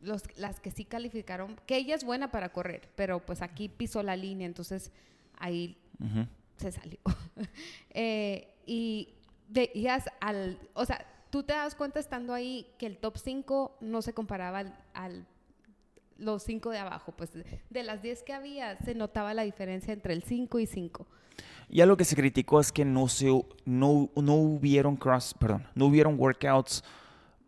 los, 0.00 0.22
las 0.38 0.60
que 0.60 0.70
sí 0.70 0.84
calificaron, 0.84 1.56
que 1.64 1.76
ella 1.78 1.94
es 1.94 2.04
buena 2.04 2.30
para 2.30 2.50
correr, 2.52 2.90
pero 2.94 3.24
pues 3.24 3.40
aquí 3.40 3.70
pisó 3.70 4.02
la 4.02 4.16
línea, 4.16 4.46
entonces 4.46 4.92
ahí 5.38 5.78
se 6.56 6.70
salió. 6.72 6.98
Eh, 7.94 8.54
y 8.66 9.14
veías 9.48 10.04
al, 10.20 10.58
o 10.74 10.84
sea, 10.84 11.06
tú 11.30 11.42
te 11.42 11.54
das 11.54 11.74
cuenta 11.74 11.98
estando 12.00 12.34
ahí 12.34 12.66
que 12.78 12.84
el 12.86 12.98
top 12.98 13.16
5 13.16 13.78
no 13.80 14.02
se 14.02 14.12
comparaba 14.12 14.58
al, 14.58 14.78
al- 14.92 15.26
los 16.20 16.42
5 16.44 16.70
de 16.70 16.78
abajo, 16.78 17.12
pues 17.16 17.30
de 17.32 17.82
las 17.82 18.02
10 18.02 18.22
que 18.22 18.32
había 18.32 18.76
se 18.78 18.94
notaba 18.94 19.34
la 19.34 19.42
diferencia 19.42 19.92
entre 19.92 20.12
el 20.12 20.22
5 20.22 20.58
y 20.58 20.66
5. 20.66 21.06
Ya 21.68 21.86
lo 21.86 21.96
que 21.96 22.04
se 22.04 22.16
criticó 22.16 22.60
es 22.60 22.72
que 22.72 22.84
no 22.84 23.08
se 23.08 23.26
no, 23.64 24.10
no 24.14 24.34
hubieron 24.34 24.96
cross, 24.96 25.34
perdón, 25.34 25.66
no 25.74 25.86
hubieron 25.86 26.18
workouts 26.18 26.84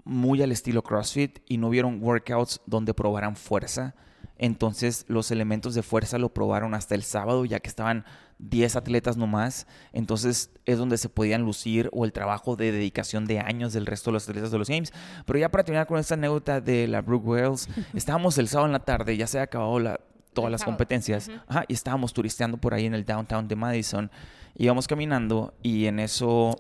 muy 0.05 0.43
al 0.43 0.53
estilo 0.53 0.83
CrossFit 0.83 1.39
y 1.47 1.59
no 1.59 1.69
hubieron 1.69 2.03
workouts 2.03 2.61
donde 2.67 2.95
probaran 2.95 3.37
fuerza. 3.37 3.95
Entonces 4.39 5.05
los 5.09 5.31
elementos 5.31 5.75
de 5.75 5.83
fuerza 5.83 6.19
lo 6.19 6.33
probaron 6.35 6.75
hasta 6.75 6.95
el 6.95 7.03
sábado, 7.03 7.45
ya 7.45 7.61
que 7.61 7.69
estaban 7.69 8.05
10 8.39 8.77
atletas 8.77 9.17
nomás. 9.17 9.67
Entonces 9.93 10.51
es 10.65 10.79
donde 10.79 10.99
se 10.99 11.09
podían 11.09 11.43
lucir 11.43 11.89
o 11.93 12.05
el 12.05 12.13
trabajo 12.13 12.57
de 12.57 12.73
dedicación 12.73 13.27
de 13.27 13.39
años 13.41 13.73
del 13.73 13.87
resto 13.87 14.11
de 14.11 14.15
los 14.15 14.29
atletas 14.29 14.51
de 14.51 14.59
los 14.59 14.69
Games. 14.69 14.93
Pero 15.27 15.39
ya 15.39 15.51
para 15.51 15.65
terminar 15.65 15.87
con 15.87 15.99
esta 15.99 16.15
anécdota 16.15 16.61
de 16.61 16.89
la 16.89 17.03
Brooke 17.03 17.27
Wells, 17.27 17.69
estábamos 17.95 18.37
el 18.39 18.49
sábado 18.49 18.67
en 18.67 18.73
la 18.73 18.85
tarde, 18.85 19.17
ya 19.17 19.27
se 19.27 19.39
había 19.39 19.45
acabado 19.45 19.79
la, 19.79 20.01
todas 20.33 20.49
El 20.49 20.53
las 20.53 20.61
sábado. 20.63 20.77
competencias. 20.77 21.31
Ajá, 21.47 21.65
y 21.69 21.75
estábamos 21.75 22.13
turisteando 22.13 22.57
por 22.57 22.75
ahí 22.75 22.87
en 22.87 22.95
el 22.95 23.05
downtown 23.05 23.47
de 23.49 23.57
Madison. 23.57 24.11
Íbamos 24.57 24.87
caminando 24.87 25.55
y 25.63 25.87
en 25.87 25.99
eso... 25.99 26.57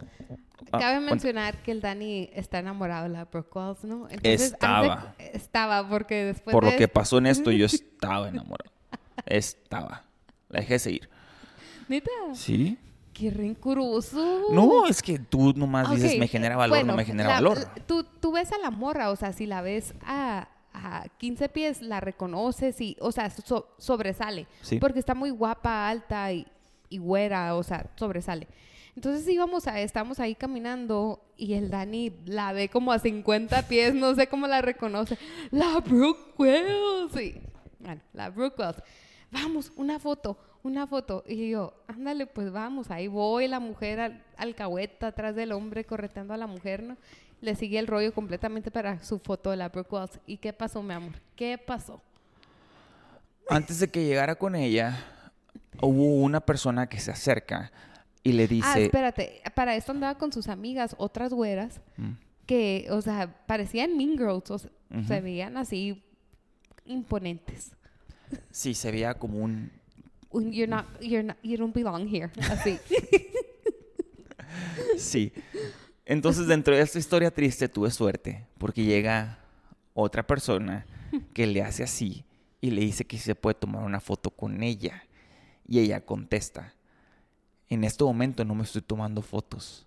ah, 0.72 0.78
Cabe 0.78 1.00
mencionar 1.00 1.62
que 1.62 1.72
el 1.72 1.80
Dani 1.80 2.30
está 2.32 2.58
enamorado 2.58 3.04
de 3.04 3.10
la 3.10 3.24
Brooke 3.26 3.50
Wells, 3.58 3.84
¿no? 3.84 4.08
Entonces, 4.08 4.52
Estaba. 4.52 5.14
de- 5.18 5.30
estaba, 5.34 5.88
porque 5.88 6.24
después 6.24 6.52
por 6.54 6.64
lo 6.64 6.74
que 6.76 6.88
pasó 6.88 7.18
en 7.18 7.26
esto, 7.26 7.50
yo 7.50 7.66
estaba 7.66 8.28
enamorado. 8.28 8.70
Estaba. 9.26 10.04
La 10.48 10.60
dejé 10.60 10.78
seguir. 10.78 11.08
¿Neta? 11.88 12.10
¿Sí? 12.34 12.78
¡Qué 13.12 13.30
rencoroso! 13.30 14.46
No, 14.52 14.86
es 14.86 15.02
que 15.02 15.18
tú 15.18 15.52
nomás 15.54 15.88
Ah, 15.90 15.94
dices, 15.94 16.18
me 16.18 16.26
genera 16.28 16.56
valor, 16.56 16.78
bueno, 16.78 16.92
no 16.92 16.96
me 16.96 17.04
genera 17.04 17.28
la- 17.28 17.34
valor. 17.34 17.58
Tú, 17.86 18.04
tú 18.04 18.32
ves 18.32 18.50
a 18.52 18.58
la 18.58 18.70
morra, 18.70 19.10
o 19.10 19.16
sea, 19.16 19.32
si 19.34 19.44
la 19.46 19.60
ves 19.60 19.92
a, 20.06 20.48
a 20.72 21.04
15 21.18 21.48
pies, 21.50 21.82
la 21.82 22.00
reconoces 22.00 22.80
y, 22.80 22.96
o 23.00 23.12
sea, 23.12 23.28
so- 23.28 23.68
sobresale. 23.78 24.46
Sí. 24.62 24.78
Porque 24.78 24.98
está 24.98 25.14
muy 25.14 25.28
guapa, 25.30 25.88
alta 25.90 26.32
y, 26.32 26.46
y 26.92 26.98
güera, 26.98 27.54
o 27.56 27.62
sea, 27.62 27.86
sobresale. 27.96 28.46
Entonces 28.94 29.26
íbamos 29.26 29.66
a, 29.66 29.80
estamos 29.80 30.20
ahí 30.20 30.34
caminando 30.34 31.24
y 31.38 31.54
el 31.54 31.70
Dani 31.70 32.12
la 32.26 32.52
ve 32.52 32.68
como 32.68 32.92
a 32.92 32.98
50 32.98 33.66
pies, 33.66 33.94
no 33.94 34.14
sé 34.14 34.26
cómo 34.26 34.46
la 34.46 34.60
reconoce. 34.60 35.16
La 35.50 35.80
Brooke 35.80 36.34
Wells. 36.36 37.12
Sí. 37.14 37.40
Bueno, 37.78 38.02
la 38.12 38.28
Brooke 38.28 38.60
Wells. 38.60 38.82
Vamos, 39.30 39.72
una 39.76 39.98
foto, 39.98 40.36
una 40.62 40.86
foto. 40.86 41.24
Y 41.26 41.48
yo, 41.48 41.72
ándale, 41.88 42.26
pues 42.26 42.52
vamos, 42.52 42.90
ahí 42.90 43.08
voy, 43.08 43.48
la 43.48 43.60
mujer 43.60 43.98
al, 43.98 44.22
alcahueta 44.36 45.06
atrás 45.06 45.34
del 45.34 45.52
hombre 45.52 45.86
correteando 45.86 46.34
a 46.34 46.36
la 46.36 46.46
mujer, 46.46 46.82
¿no? 46.82 46.98
Le 47.40 47.54
sigue 47.56 47.78
el 47.78 47.86
rollo 47.86 48.12
completamente 48.12 48.70
para 48.70 49.02
su 49.02 49.18
foto 49.18 49.50
de 49.50 49.56
la 49.56 49.70
Brooke 49.70 49.94
Wells. 49.94 50.20
¿Y 50.26 50.36
qué 50.36 50.52
pasó, 50.52 50.82
mi 50.82 50.92
amor? 50.92 51.14
¿Qué 51.34 51.56
pasó? 51.56 52.02
Antes 53.48 53.80
de 53.80 53.90
que 53.90 54.04
llegara 54.04 54.34
con 54.34 54.54
ella, 54.54 55.02
hubo 55.80 56.16
una 56.22 56.40
persona 56.40 56.88
que 56.88 57.00
se 57.00 57.10
acerca 57.10 57.72
y 58.22 58.32
le 58.32 58.44
Ah, 58.44 58.46
dice... 58.48 58.84
espérate, 58.84 59.42
para 59.54 59.74
esto 59.76 59.92
andaba 59.92 60.16
con 60.18 60.32
sus 60.32 60.48
amigas, 60.48 60.94
otras 60.98 61.32
güeras, 61.32 61.80
Mm, 61.96 62.12
que, 62.46 62.86
o 62.90 63.00
sea, 63.02 63.44
parecían 63.46 63.96
mean 63.96 64.18
girls, 64.18 64.50
o 64.50 64.58
sea, 64.58 64.70
se 65.06 65.20
veían 65.20 65.56
así 65.56 66.02
imponentes. 66.84 67.72
Sí, 68.50 68.74
se 68.74 68.90
veía 68.90 69.14
como 69.14 69.38
un... 69.38 69.70
Un, 70.30 70.50
You're 70.52 70.66
not, 70.70 70.86
you're 71.00 71.22
not, 71.22 71.36
you 71.42 71.56
don't 71.58 71.74
belong 71.74 72.06
here, 72.08 72.30
así. 72.50 72.78
Sí. 74.98 75.32
Entonces, 76.04 76.46
dentro 76.46 76.74
de 76.76 76.82
esta 76.82 76.98
historia 76.98 77.30
triste, 77.30 77.68
tuve 77.68 77.90
suerte, 77.90 78.46
porque 78.58 78.84
llega 78.84 79.38
otra 79.94 80.26
persona 80.26 80.84
que 81.32 81.46
le 81.46 81.62
hace 81.62 81.82
así 81.82 82.24
y 82.60 82.70
le 82.70 82.80
dice 82.82 83.04
que 83.04 83.18
se 83.18 83.34
puede 83.34 83.54
tomar 83.54 83.82
una 83.84 84.00
foto 84.00 84.30
con 84.30 84.62
ella. 84.62 85.04
Y 85.72 85.78
ella 85.78 86.04
contesta, 86.04 86.74
en 87.70 87.84
este 87.84 88.04
momento 88.04 88.44
no 88.44 88.54
me 88.54 88.62
estoy 88.62 88.82
tomando 88.82 89.22
fotos. 89.22 89.86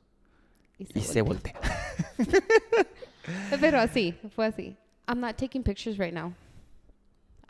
Y 0.79 1.01
se 1.01 1.21
voltea. 1.21 1.53
Pero 3.61 3.79
así, 3.79 4.15
fue 4.35 4.47
así. 4.47 4.75
I'm 5.07 5.19
not 5.19 5.37
taking 5.37 5.61
pictures 5.61 5.99
right 5.99 6.11
now. 6.11 6.33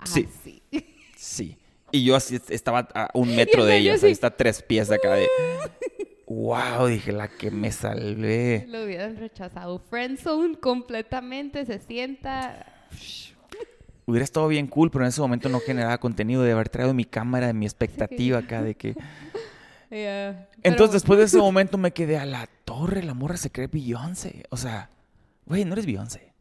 Sí. 0.03 0.27
Así. 0.27 0.63
Sí. 1.15 1.57
Y 1.93 2.03
yo 2.03 2.13
así 2.17 2.37
estaba 2.49 2.89
a 2.93 3.09
un 3.13 3.33
metro 3.37 3.63
de 3.63 3.77
el 3.77 3.83
ella, 3.83 3.93
así. 3.93 4.07
está 4.07 4.35
tres 4.35 4.61
pies 4.61 4.89
de 4.89 4.95
acá 4.95 5.13
de... 5.13 5.29
Wow, 6.27 6.87
dije, 6.87 7.13
la 7.13 7.29
que 7.29 7.51
me 7.51 7.71
salvé. 7.71 8.65
Lo 8.67 8.83
hubieran 8.83 9.15
rechazado. 9.15 9.79
Friendzone 9.79 10.59
completamente, 10.59 11.65
se 11.65 11.79
sienta. 11.79 12.65
Hubiera 14.07 14.23
estado 14.23 14.47
bien 14.47 14.67
cool, 14.67 14.91
pero 14.91 15.03
en 15.05 15.09
ese 15.09 15.21
momento 15.21 15.49
no 15.49 15.59
generaba 15.59 15.97
contenido 15.97 16.43
de 16.43 16.51
haber 16.51 16.69
traído 16.69 16.93
mi 16.93 17.05
cámara, 17.05 17.47
de 17.47 17.53
mi 17.53 17.65
expectativa 17.65 18.39
acá 18.39 18.61
de 18.61 18.75
que... 18.75 18.95
Yeah. 19.91 20.49
Entonces, 20.63 20.63
Pero- 20.63 20.87
después 20.91 21.19
de 21.19 21.25
ese 21.25 21.37
momento 21.39 21.77
me 21.77 21.91
quedé 21.91 22.17
a 22.17 22.25
la 22.25 22.49
torre, 22.65 23.03
la 23.03 23.13
morra 23.13 23.37
se 23.37 23.51
cree 23.51 23.67
Beyoncé. 23.67 24.43
O 24.49 24.57
sea, 24.57 24.89
güey, 25.45 25.63
no 25.63 25.73
eres 25.73 25.85
Beyoncé. 25.85 26.33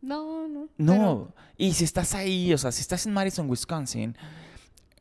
No, 0.00 0.46
no. 0.48 0.68
No. 0.76 1.34
Y 1.56 1.72
si 1.72 1.84
estás 1.84 2.14
ahí, 2.14 2.52
o 2.52 2.58
sea, 2.58 2.70
si 2.70 2.82
estás 2.82 3.06
en 3.06 3.14
Madison, 3.14 3.48
Wisconsin, 3.48 4.16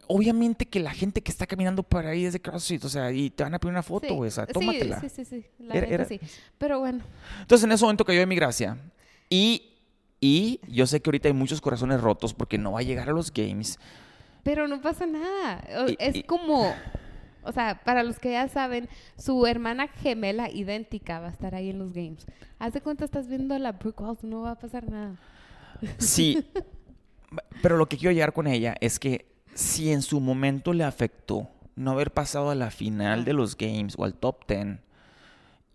obviamente 0.08 0.66
que 0.68 0.80
la 0.80 0.92
gente 0.92 1.22
que 1.22 1.32
está 1.32 1.46
caminando 1.46 1.84
por 1.84 2.06
ahí 2.06 2.26
es 2.26 2.34
de 2.34 2.42
CrossFit, 2.42 2.84
o 2.86 2.90
sea, 2.90 3.12
y 3.12 3.30
te 3.30 3.44
van 3.44 3.54
a 3.54 3.60
pedir 3.60 3.72
una 3.74 3.82
pero- 3.82 3.96
foto, 3.96 4.08
sí, 4.08 4.14
güey, 4.16 4.28
o 4.30 4.32
sea, 4.32 4.46
sí, 4.46 4.54
tómatela. 4.54 5.02
Sí, 5.02 5.10
sí, 5.10 5.26
sí. 5.26 5.46
La 5.60 5.76
Era- 5.76 5.88
era- 5.88 6.06
sí. 6.06 6.20
Pero 6.58 6.80
bueno. 6.80 7.04
Entonces, 7.42 7.66
en 7.66 7.72
ese 7.74 7.84
momento 7.84 8.06
cayó 8.06 8.20
de 8.20 8.26
mi 8.28 8.36
gracia. 8.36 8.78
Y, 9.30 9.71
y 10.22 10.62
yo 10.68 10.86
sé 10.88 11.02
que 11.02 11.10
ahorita 11.10 11.28
hay 11.28 11.34
muchos 11.34 11.60
corazones 11.60 12.00
rotos 12.00 12.34
porque 12.34 12.58
no 12.58 12.72
va 12.74 12.80
a 12.80 12.84
llegar 12.84 13.10
a 13.10 13.14
los 13.14 13.34
games. 13.34 13.78
Pero 14.44 14.68
no 14.68 14.80
pasa 14.82 15.06
nada. 15.06 15.64
Y- 15.90 15.98
es 16.00 16.16
y- 16.18 16.24
como, 16.24 16.74
o 17.44 17.52
sea, 17.52 17.82
para 17.84 18.04
los 18.04 18.20
que 18.20 18.32
ya 18.32 18.48
saben, 18.48 18.88
su 19.18 19.46
hermana 19.48 19.88
gemela 19.88 20.50
idéntica 20.50 21.20
va 21.20 21.28
a 21.28 21.32
estar 21.32 21.56
ahí 21.56 21.70
en 21.72 21.80
los 21.80 21.92
games. 21.92 22.26
Haz 22.60 22.74
de 22.74 22.82
cuenta 22.82 23.04
estás 23.04 23.28
viendo 23.28 23.58
la 23.60 23.74
Brooke 23.74 24.02
Walls, 24.04 24.24
no 24.24 24.42
va 24.44 24.52
a 24.52 24.60
pasar 24.60 24.90
nada. 24.90 25.16
Sí. 25.98 26.44
Pero 27.62 27.78
lo 27.78 27.88
que 27.88 27.98
quiero 27.98 28.12
llegar 28.14 28.34
con 28.34 28.48
ella 28.48 28.76
es 28.82 29.00
que 29.00 29.26
si 29.56 29.92
en 29.92 30.02
su 30.02 30.20
momento 30.20 30.74
le 30.74 30.84
afectó 30.84 31.50
no 31.76 31.92
haber 31.92 32.12
pasado 32.12 32.50
a 32.50 32.56
la 32.56 32.70
final 32.72 33.26
de 33.26 33.34
los 33.34 33.58
games 33.58 33.96
o 33.98 34.04
al 34.04 34.14
top 34.14 34.46
10 34.48 34.78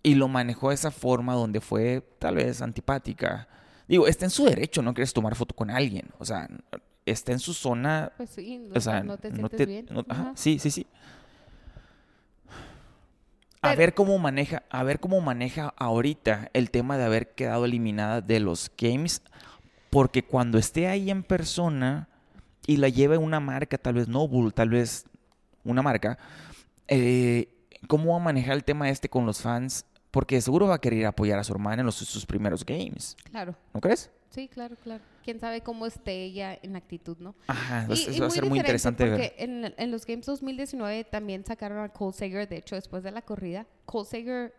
y 0.03 0.15
lo 0.15 0.29
manejó 0.29 0.69
de 0.69 0.75
esa 0.77 0.91
forma 0.91 1.35
donde 1.35 1.61
fue 1.61 2.03
tal 2.19 2.37
vez 2.37 2.63
antipática. 2.63 3.49
Digo, 3.89 4.07
está 4.09 4.25
en 4.27 4.31
su 4.31 4.45
derecho, 4.45 4.83
no 4.83 4.95
quieres 4.95 5.13
tomar 5.13 5.35
foto 5.35 5.55
con 5.55 5.71
alguien. 5.71 6.09
O 6.19 6.25
sea, 6.25 6.49
está 7.05 7.33
en 7.33 7.39
su 7.39 7.55
zona. 7.55 8.13
Pues 8.17 8.31
sí, 8.31 8.59
no, 8.59 8.75
O 8.77 8.81
sea, 8.81 9.03
no 9.03 9.17
te 9.17 9.31
no 9.31 9.37
sientes 9.37 9.59
te- 9.59 9.67
bien. 9.67 9.87
no- 9.91 10.05
ajá, 10.09 10.33
sí, 10.35 10.59
sí, 10.59 10.71
sí. 10.71 10.87
A 13.63 13.75
ver 13.75 13.95
cómo 13.95 14.19
maneja, 14.19 14.63
a 14.71 14.83
ver 14.85 15.01
cómo 15.01 15.21
maneja 15.21 15.75
ahorita 15.77 16.51
el 16.53 16.71
tema 16.71 16.97
de 16.99 17.05
haber 17.05 17.35
quedado 17.35 17.65
eliminada 17.65 18.21
de 18.21 18.39
los 18.39 18.71
games, 18.79 19.23
porque 19.91 20.23
cuando 20.25 20.59
esté 20.59 20.87
ahí 20.87 21.11
en 21.11 21.23
persona 21.25 22.09
y 22.67 22.77
la 22.77 22.89
lleve 22.89 23.19
una 23.19 23.41
marca, 23.41 23.77
tal 23.79 23.95
vez 23.95 24.07
Noble, 24.09 24.53
tal 24.53 24.69
vez 24.69 25.07
una 25.65 25.83
marca, 25.83 26.17
eh, 26.87 27.49
¿cómo 27.89 28.13
va 28.13 28.17
a 28.21 28.25
manejar 28.25 28.55
el 28.55 28.63
tema 28.65 28.89
este 28.89 29.09
con 29.09 29.27
los 29.27 29.41
fans? 29.41 29.85
Porque 30.17 30.41
seguro 30.41 30.67
va 30.67 30.77
a 30.77 30.81
querer 30.81 31.05
apoyar 31.05 31.39
a 31.39 31.45
su 31.45 31.53
hermana 31.53 31.81
en 31.83 31.87
los, 31.87 31.95
sus 31.97 32.25
primeros 32.25 32.65
games, 32.65 33.15
Claro, 33.31 33.55
¿no 33.75 33.83
crees? 33.83 34.11
sí, 34.31 34.49
claro, 34.49 34.75
claro. 34.83 35.03
Quién 35.23 35.39
sabe 35.39 35.61
cómo 35.61 35.85
esté 35.85 36.25
ella 36.25 36.59
en 36.63 36.75
actitud, 36.75 37.19
¿no? 37.21 37.35
Ajá, 37.49 37.85
Y- 37.91 37.93
eso 37.93 38.11
y 38.13 38.19
va 38.21 38.29
a 38.29 38.31
ser 38.31 38.47
muy 38.47 38.59
interesante 38.59 39.05
de 39.05 39.11
ver. 39.11 39.19
porque 39.19 39.45
en, 39.45 39.75
en 39.77 39.91
los 39.91 40.07
Games 40.07 40.25
2019 40.25 41.05
también 41.05 41.45
sacaron 41.45 41.81
a 41.85 41.91
Cole 41.91 42.15
Sager, 42.15 42.49
de 42.49 42.57
hecho, 42.57 42.77
después 42.77 43.03
de 43.03 43.11
la 43.11 43.21
corrida. 43.21 43.67
Cole 43.85 44.07
Sager 44.07 44.55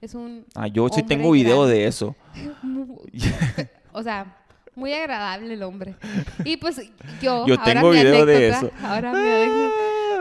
es 0.00 0.14
un, 0.14 0.46
Ah, 0.54 0.68
yo 0.68 0.88
sí 0.90 1.02
tengo 1.02 1.32
video 1.32 1.62
grande. 1.62 1.74
de 1.80 1.86
eso. 1.88 2.14
o 3.92 4.02
sea, 4.04 4.36
muy 4.76 4.92
agradable 4.92 5.54
el 5.54 5.62
hombre. 5.64 5.96
Y 6.44 6.56
pues 6.56 6.76
yo, 7.20 7.46
Yo 7.48 7.54
ahora 7.58 7.64
tengo 7.64 7.90
video 7.90 8.24
de 8.26 8.48
eso. 8.48 8.70
Ahora 8.84 9.10
anécdota. 9.10 9.74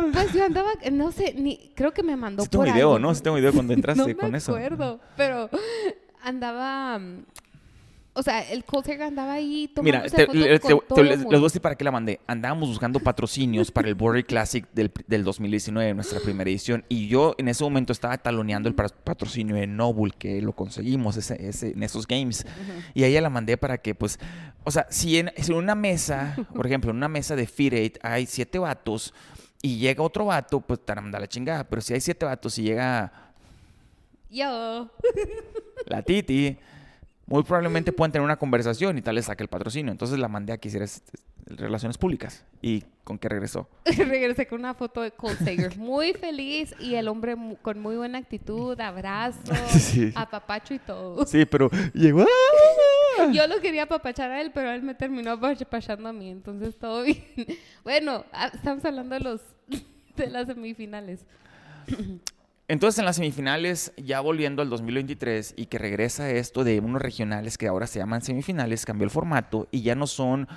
Pues 0.13 0.33
yo 0.33 0.43
andaba, 0.45 0.69
no 0.91 1.11
sé, 1.11 1.33
ni 1.37 1.71
creo 1.75 1.93
que 1.93 2.03
me 2.03 2.15
mandó 2.15 2.43
Sí 2.43 2.49
tengo 2.49 2.63
por 2.65 2.73
video, 2.73 2.87
algo. 2.95 2.99
¿no? 2.99 3.15
Sí 3.15 3.21
tengo 3.21 3.35
video 3.37 3.53
cuando 3.53 3.73
entraste 3.79 4.13
no 4.13 4.19
con 4.19 4.31
me 4.31 4.37
eso. 4.37 4.51
acuerdo, 4.55 4.99
pero 5.17 5.49
andaba, 6.23 6.99
o 8.13 8.23
sea, 8.23 8.41
el 8.51 8.65
Cole 8.65 8.83
Sager 8.83 9.03
andaba 9.03 9.33
ahí 9.33 9.71
Mira, 9.81 9.99
tomándose 10.03 10.15
te, 10.27 10.33
le- 10.35 10.59
con 10.59 10.69
te- 10.79 10.85
todo 10.87 10.95
te- 10.95 11.03
les, 11.03 11.23
voy 11.23 11.35
a 11.35 11.39
decir 11.39 11.61
para 11.61 11.75
qué 11.75 11.83
la 11.85 11.91
mandé. 11.91 12.19
Andábamos 12.27 12.67
buscando 12.69 12.99
patrocinios 12.99 13.71
para 13.71 13.87
el 13.87 13.95
Border 13.95 14.25
Classic 14.25 14.65
del, 14.73 14.91
del 15.07 15.23
2019, 15.23 15.93
nuestra 15.93 16.19
primera 16.19 16.49
edición. 16.49 16.83
Y 16.89 17.07
yo 17.07 17.35
en 17.37 17.47
ese 17.47 17.63
momento 17.63 17.93
estaba 17.93 18.17
taloneando 18.17 18.67
el 18.67 18.75
pa- 18.75 18.89
patrocinio 18.89 19.55
de 19.55 19.67
Noble, 19.67 20.11
que 20.17 20.41
lo 20.41 20.51
conseguimos 20.53 21.15
ese, 21.15 21.47
ese- 21.47 21.71
en 21.71 21.83
esos 21.83 22.05
games. 22.07 22.45
Y 22.93 23.03
a 23.03 23.07
ella 23.07 23.21
la 23.21 23.29
mandé 23.29 23.55
para 23.57 23.77
que, 23.77 23.95
pues, 23.95 24.19
o 24.65 24.71
sea, 24.71 24.85
si 24.89 25.17
en, 25.17 25.31
si 25.37 25.51
en 25.53 25.57
una 25.57 25.75
mesa, 25.75 26.35
por 26.53 26.65
ejemplo, 26.65 26.91
en 26.91 26.97
una 26.97 27.07
mesa 27.07 27.35
de 27.37 27.47
Eight 27.57 27.97
hay 28.01 28.25
siete 28.25 28.59
vatos 28.59 29.13
y 29.61 29.77
llega 29.77 30.03
otro 30.03 30.25
vato, 30.25 30.61
pues 30.61 30.79
te 30.79 30.91
van 30.91 30.99
a 30.99 31.01
mandar 31.01 31.21
la 31.21 31.27
chingada. 31.27 31.63
Pero 31.65 31.81
si 31.81 31.93
hay 31.93 32.01
siete 32.01 32.25
vatos 32.25 32.57
y 32.59 32.63
llega 32.63 33.11
Yo. 34.29 34.89
la 35.85 36.01
Titi, 36.03 36.57
muy 37.25 37.43
probablemente 37.43 37.91
pueden 37.91 38.11
tener 38.11 38.23
una 38.25 38.37
conversación 38.37 38.97
y 38.97 39.01
tal 39.01 39.15
le 39.15 39.21
saque 39.21 39.43
el 39.43 39.49
patrocinio. 39.49 39.91
Entonces 39.91 40.17
la 40.19 40.27
mandé 40.27 40.53
a 40.53 40.57
que 40.57 40.67
hiciera 40.69 40.85
este- 40.85 41.17
relaciones 41.45 41.97
públicas. 41.97 42.43
¿Y 42.61 42.83
con 43.03 43.17
qué 43.17 43.27
regresó? 43.27 43.67
Regresé 43.85 44.45
con 44.47 44.59
una 44.59 44.75
foto 44.75 45.01
de 45.01 45.11
Cole 45.11 45.35
Sager. 45.35 45.77
Muy 45.77 46.13
feliz 46.13 46.75
y 46.79 46.93
el 46.95 47.07
hombre 47.07 47.35
con 47.61 47.79
muy 47.79 47.95
buena 47.95 48.19
actitud, 48.19 48.79
abrazo, 48.79 49.39
Sí. 49.69 50.11
apapacho 50.15 50.73
y 50.75 50.79
todo. 50.79 51.25
Sí, 51.25 51.45
pero 51.45 51.69
llegó. 51.93 52.25
Yo 53.33 53.47
lo 53.47 53.59
quería 53.61 53.83
apapachar 53.83 54.31
a 54.31 54.41
él, 54.41 54.51
pero 54.53 54.71
él 54.71 54.83
me 54.83 54.95
terminó 54.95 55.31
apapachando 55.31 56.09
a 56.09 56.13
mí, 56.13 56.29
entonces 56.29 56.77
todo 56.77 57.03
bien. 57.03 57.23
Bueno, 57.83 58.25
ah, 58.31 58.51
estamos 58.53 58.83
hablando 58.85 59.15
de 59.15 59.21
los 59.21 59.41
de 60.15 60.27
las 60.27 60.47
semifinales. 60.47 61.25
Entonces 62.67 62.99
en 62.99 63.05
las 63.05 63.15
semifinales, 63.15 63.93
ya 63.97 64.19
volviendo 64.19 64.61
al 64.61 64.69
2023 64.69 65.55
y 65.57 65.65
que 65.65 65.79
regresa 65.79 66.29
esto 66.29 66.63
de 66.63 66.79
unos 66.79 67.01
regionales 67.01 67.57
que 67.57 67.67
ahora 67.67 67.87
se 67.87 67.97
llaman 67.97 68.21
semifinales, 68.21 68.85
cambió 68.85 69.05
el 69.05 69.09
formato 69.09 69.67
y 69.71 69.81
ya 69.81 69.95
no 69.95 70.05
son 70.05 70.47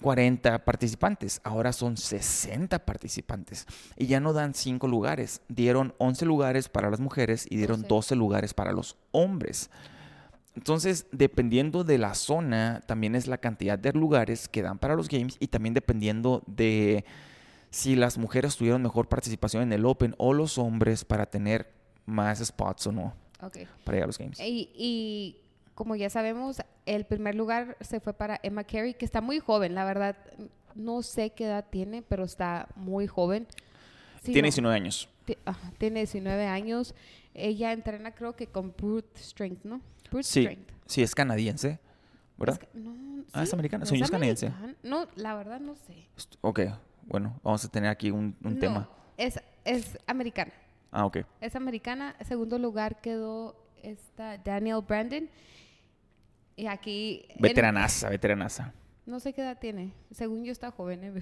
40 0.00 0.64
participantes, 0.64 1.40
ahora 1.44 1.74
son 1.74 1.98
60 1.98 2.78
participantes 2.86 3.66
y 3.98 4.06
ya 4.06 4.20
no 4.20 4.32
dan 4.32 4.54
5 4.54 4.88
lugares, 4.88 5.42
dieron 5.48 5.92
11 5.98 6.24
lugares 6.24 6.68
para 6.70 6.90
las 6.90 7.00
mujeres 7.00 7.46
y 7.50 7.56
dieron 7.56 7.82
12. 7.82 7.88
12 7.88 8.16
lugares 8.16 8.54
para 8.54 8.72
los 8.72 8.96
hombres. 9.12 9.70
Entonces, 10.60 11.06
dependiendo 11.10 11.84
de 11.84 11.96
la 11.96 12.12
zona, 12.12 12.82
también 12.86 13.14
es 13.14 13.26
la 13.26 13.38
cantidad 13.38 13.78
de 13.78 13.94
lugares 13.94 14.46
que 14.46 14.60
dan 14.60 14.78
para 14.78 14.94
los 14.94 15.08
games 15.08 15.38
y 15.40 15.46
también 15.46 15.72
dependiendo 15.72 16.42
de 16.46 17.06
si 17.70 17.96
las 17.96 18.18
mujeres 18.18 18.56
tuvieron 18.58 18.82
mejor 18.82 19.08
participación 19.08 19.62
en 19.62 19.72
el 19.72 19.86
Open 19.86 20.14
o 20.18 20.34
los 20.34 20.58
hombres 20.58 21.06
para 21.06 21.24
tener 21.24 21.72
más 22.04 22.40
spots 22.44 22.88
o 22.88 22.92
no 22.92 23.14
Ok. 23.40 23.56
para 23.84 23.96
ir 23.96 24.04
a 24.04 24.06
los 24.06 24.18
games. 24.18 24.38
Y, 24.38 24.68
y 24.74 25.38
como 25.74 25.96
ya 25.96 26.10
sabemos, 26.10 26.58
el 26.84 27.06
primer 27.06 27.36
lugar 27.36 27.78
se 27.80 27.98
fue 27.98 28.12
para 28.12 28.38
Emma 28.42 28.64
Carey, 28.64 28.92
que 28.92 29.06
está 29.06 29.22
muy 29.22 29.38
joven, 29.38 29.74
la 29.74 29.86
verdad. 29.86 30.14
No 30.74 31.00
sé 31.00 31.30
qué 31.30 31.46
edad 31.46 31.64
tiene, 31.70 32.02
pero 32.02 32.24
está 32.24 32.68
muy 32.76 33.06
joven. 33.06 33.46
Tiene 34.22 34.42
no, 34.42 34.46
19 34.48 34.76
años. 34.76 35.08
tiene 35.78 36.00
19 36.00 36.44
años. 36.44 36.94
Ella 37.34 37.72
entrena 37.72 38.12
creo 38.14 38.34
que 38.36 38.46
con 38.46 38.74
Brute 38.76 39.18
Strength, 39.20 39.64
¿no? 39.64 39.80
Brute 40.10 40.24
Sí, 40.24 40.40
Strength. 40.42 40.70
sí, 40.86 41.02
es 41.02 41.14
canadiense, 41.14 41.78
¿verdad? 42.36 42.58
Es 42.60 42.68
que- 42.68 42.78
no, 42.78 43.24
Ah, 43.32 43.42
es 43.44 43.52
americana. 43.52 43.80
¿No 43.82 43.86
Según 43.86 43.98
yo 44.00 44.04
es 44.06 44.10
canadiense. 44.10 44.52
No, 44.82 45.06
la 45.14 45.34
verdad 45.36 45.60
no 45.60 45.76
sé. 45.76 46.08
Ok, 46.40 46.60
bueno, 47.04 47.38
vamos 47.44 47.64
a 47.64 47.68
tener 47.70 47.88
aquí 47.90 48.10
un, 48.10 48.36
un 48.42 48.54
No, 48.54 48.58
tema. 48.60 48.88
Es, 49.16 49.40
es 49.64 49.96
americana. 50.06 50.52
Ah, 50.90 51.04
ok. 51.06 51.18
Es 51.40 51.54
americana. 51.54 52.16
En 52.18 52.26
segundo 52.26 52.58
lugar 52.58 53.00
quedó 53.00 53.54
esta 53.82 54.36
Daniel 54.38 54.80
Brandon. 54.86 55.28
Y 56.56 56.66
aquí... 56.66 57.24
en- 57.28 57.40
Veteranaza, 57.40 58.08
veteranaza. 58.10 58.72
no 59.06 59.20
sé 59.20 59.32
qué 59.32 59.42
edad 59.42 59.58
tiene. 59.60 59.92
Según 60.10 60.44
yo 60.44 60.50
está 60.52 60.70
joven. 60.72 61.04
¿eh? 61.04 61.12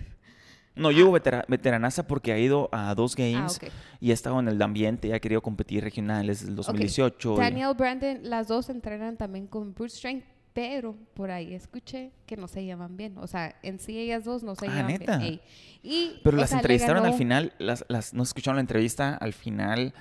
No, 0.79 0.91
yo 0.91 0.99
digo 0.99 1.13
veteranaza 1.49 2.07
porque 2.07 2.33
ha 2.33 2.39
ido 2.39 2.69
a 2.73 2.95
dos 2.95 3.15
Ah, 3.19 3.23
games 3.23 3.61
y 4.01 4.11
ha 4.11 4.15
estado 4.15 4.39
en 4.41 4.49
el 4.49 4.61
ambiente 4.63 5.09
y 5.09 5.13
ha 5.13 5.21
querido 5.21 5.43
competir 5.43 5.83
regionales 5.85 6.39
desde 6.41 6.51
el 6.51 6.57
2018. 6.57 7.35
y- 7.35 7.39
Daniel 7.39 7.75
Brandon, 7.77 8.19
las 8.23 8.49
dos 8.49 8.71
entrenan 8.71 9.17
también 9.17 9.47
con 9.47 9.75
Brute 9.75 9.91
Strength, 9.93 10.25
pero 10.53 10.95
por 11.15 11.31
ahí 11.31 11.55
escuché 11.55 12.11
que 12.27 12.37
no 12.37 12.49
se 12.49 12.65
llevan 12.65 12.97
bien. 12.97 13.17
O 13.19 13.27
sea, 13.27 13.55
en 13.63 13.79
sí 13.79 13.99
ellas 13.99 14.25
dos 14.25 14.43
no 14.43 14.55
se 14.55 14.67
Ah, 14.67 14.71
llevan 14.71 14.87
¿neta? 14.87 15.19
bien. 15.19 15.41
Y, 15.83 16.21
Pero 16.25 16.37
las 16.37 16.53
entrevistaron 16.53 17.05
al 17.07 17.15
final, 17.15 17.53
las, 17.59 17.85
las, 17.89 18.15
no 18.15 18.23
escucharon 18.23 18.57
la 18.57 18.61
entrevista 18.63 19.15
al 19.15 19.33
final, 19.33 19.93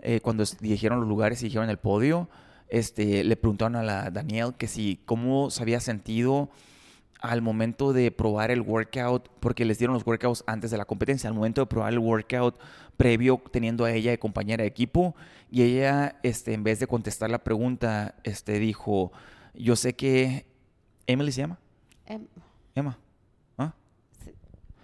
eh, 0.00 0.20
cuando 0.20 0.44
dijeron 0.60 1.00
los 1.00 1.08
lugares 1.08 1.40
y 1.42 1.46
dijeron 1.46 1.70
el 1.70 1.78
podio, 1.78 2.28
este, 2.68 3.24
le 3.24 3.36
preguntaron 3.36 3.76
a 3.76 3.82
la 3.82 4.10
Daniel 4.10 4.54
que 4.56 4.66
si, 4.68 5.00
cómo 5.04 5.50
se 5.50 5.62
había 5.62 5.80
sentido 5.80 6.48
al 7.24 7.40
momento 7.40 7.94
de 7.94 8.10
probar 8.10 8.50
el 8.50 8.60
workout, 8.60 9.30
porque 9.40 9.64
les 9.64 9.78
dieron 9.78 9.94
los 9.94 10.06
workouts 10.06 10.44
antes 10.46 10.70
de 10.70 10.76
la 10.76 10.84
competencia, 10.84 11.26
al 11.26 11.34
momento 11.34 11.62
de 11.62 11.66
probar 11.66 11.90
el 11.94 11.98
workout 11.98 12.60
previo 12.98 13.42
teniendo 13.50 13.86
a 13.86 13.92
ella 13.92 14.10
de 14.10 14.18
compañera 14.18 14.60
de 14.60 14.68
equipo, 14.68 15.16
y 15.50 15.62
ella, 15.62 16.18
este, 16.22 16.52
en 16.52 16.62
vez 16.64 16.80
de 16.80 16.86
contestar 16.86 17.30
la 17.30 17.42
pregunta, 17.42 18.14
este, 18.24 18.58
dijo, 18.58 19.10
yo 19.54 19.74
sé 19.74 19.94
que, 19.94 20.44
¿Emily 21.06 21.32
se 21.32 21.40
llama? 21.40 21.58
Em- 22.04 22.26
Emma. 22.74 22.98
¿Ah? 23.56 23.72
Sí. 24.22 24.32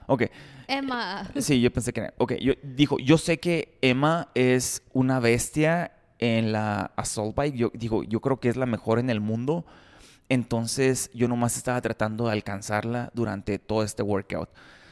Ok. 0.07 0.23
Emma. 0.67 1.31
Sí, 1.37 1.61
yo 1.61 1.71
pensé 1.71 1.93
que 1.93 2.01
era. 2.01 2.15
Ok, 2.17 2.35
yo, 2.41 2.55
dijo, 2.63 2.99
yo 2.99 3.19
sé 3.19 3.39
que 3.39 3.77
Emma 3.83 4.29
es 4.35 4.83
una 4.95 5.21
bestia 5.21 5.93
en 6.19 6.53
la 6.53 6.93
assault 6.97 7.37
bike. 7.37 7.55
Yo 7.55 7.71
digo, 7.75 8.03
yo 8.03 8.21
creo 8.21 8.41
que 8.41 8.49
es 8.49 8.57
la 8.57 8.67
mejor 8.67 8.99
en 8.99 9.11
el 9.11 9.21
mundo. 9.21 9.67
Entonces, 10.31 11.11
yo 11.13 11.29
nomás 11.29 11.57
estaba 11.59 11.81
tratando 11.83 12.27
de 12.27 12.33
alcanzarla 12.33 13.11
durante 13.15 13.59
todo 13.59 13.83
este 13.83 14.03
workout. 14.03 14.49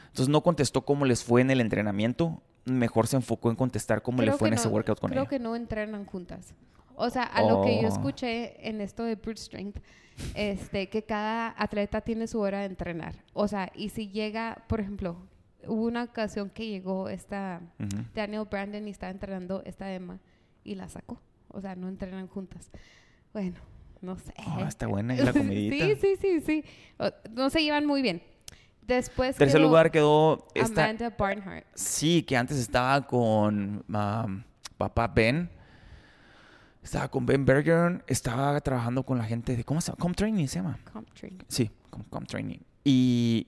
Entonces, 0.09 0.29
no 0.29 0.41
contestó 0.41 0.83
cómo 0.85 1.05
les 1.05 1.23
fue 1.23 1.41
en 1.41 1.49
el 1.49 1.61
entrenamiento. 1.61 2.43
Mejor 2.65 3.07
se 3.07 3.15
enfocó 3.15 3.49
en 3.49 3.55
contestar 3.55 4.01
cómo 4.03 4.19
le 4.21 4.27
Creo 4.27 4.37
fue 4.37 4.49
que 4.49 4.53
en 4.55 4.59
ese 4.59 4.67
workout 4.67 4.99
con 4.99 5.09
Creo 5.11 5.23
ella. 5.23 5.29
que 5.29 5.39
no 5.39 5.55
entrenan 5.55 6.05
juntas. 6.05 6.53
O 6.95 7.09
sea, 7.09 7.23
a 7.23 7.41
lo 7.41 7.61
que 7.61 7.81
yo 7.81 7.87
Oh. 7.87 7.91
escuché 7.91 8.67
en 8.67 8.81
esto 8.81 9.03
de 9.05 9.15
Brute 9.15 9.39
Strength, 9.41 9.77
este, 10.35 10.89
que 10.89 11.03
cada 11.03 11.55
atleta 11.57 12.01
tiene 12.01 12.27
su 12.27 12.41
hora 12.41 12.59
de 12.59 12.65
entrenar. 12.65 13.15
O 13.33 13.47
sea, 13.47 13.71
y 13.73 13.87
si 13.89 14.09
llega, 14.09 14.65
por 14.67 14.81
ejemplo, 14.81 15.15
hubo 15.65 15.85
una 15.85 16.03
ocasión 16.03 16.49
que 16.49 16.67
llegó 16.67 17.07
esta. 17.07 17.61
Daniel 18.13 18.45
Brandon 18.51 18.85
y 18.85 18.91
estaba 18.91 19.11
entrenando 19.11 19.63
esta 19.65 19.89
Emma 19.93 20.19
y 20.65 20.75
la 20.75 20.89
sacó. 20.89 21.21
O 21.47 21.61
sea, 21.61 21.75
no 21.77 21.87
entrenan 21.87 22.27
juntas. 22.27 22.69
Bueno, 23.31 23.55
no 24.01 24.17
sé. 24.17 24.33
Ah, 24.37 24.65
está 24.67 24.87
buena 24.87 25.15
la 25.15 25.33
comidita. 25.33 25.85
sí, 25.85 25.95
sí, 25.95 26.15
sí, 26.19 26.41
sí. 26.41 26.63
No 27.31 27.49
se 27.49 27.61
llevan 27.63 27.85
muy 27.85 28.01
bien. 28.01 28.21
Después 28.81 29.35
Tercer 29.35 29.59
quedó 29.59 29.67
lugar 29.67 29.91
quedó 29.91 30.47
esta. 30.55 30.85
Amanda 30.85 31.15
Barnhart. 31.15 31.65
Sí, 31.75 32.23
que 32.23 32.35
antes 32.35 32.57
estaba 32.57 33.05
con 33.05 33.85
um, 33.87 34.43
papá 34.77 35.07
Ben. 35.07 35.49
Estaba 36.81 37.07
con 37.07 37.25
Ben 37.25 37.45
Bergeron. 37.45 38.03
Estaba 38.07 38.59
trabajando 38.61 39.03
con 39.03 39.17
la 39.19 39.25
gente 39.25 39.55
de. 39.55 39.63
¿Cómo 39.63 39.79
se 39.79 39.91
llama? 39.91 39.97
Com 39.99 40.13
Training 40.13 40.47
se 40.47 40.55
llama. 40.55 40.79
Comp 40.91 41.07
Training. 41.13 41.43
Sí, 41.47 41.69
Com, 41.91 42.03
Com 42.03 42.25
Training. 42.25 42.59
Y, 42.83 43.47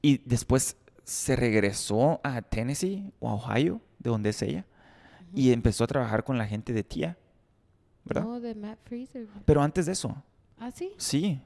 y 0.00 0.18
después 0.24 0.76
se 1.04 1.36
regresó 1.36 2.20
a 2.24 2.40
Tennessee 2.40 3.12
o 3.18 3.28
a 3.28 3.34
Ohio, 3.34 3.82
de 3.98 4.10
donde 4.10 4.30
es 4.30 4.40
ella. 4.40 4.64
Y 5.34 5.52
empezó 5.52 5.84
a 5.84 5.88
trabajar 5.88 6.24
con 6.24 6.38
la 6.38 6.46
gente 6.46 6.72
de 6.72 6.82
TIA. 6.84 7.18
¿Verdad? 8.04 8.22
No, 8.24 8.40
de 8.40 8.54
Matt 8.54 8.78
Fraser. 8.84 9.26
Pero 9.44 9.62
antes 9.62 9.86
de 9.86 9.92
eso, 9.92 10.14
Ah, 10.58 10.70
sí. 10.70 10.92
sí. 10.96 11.40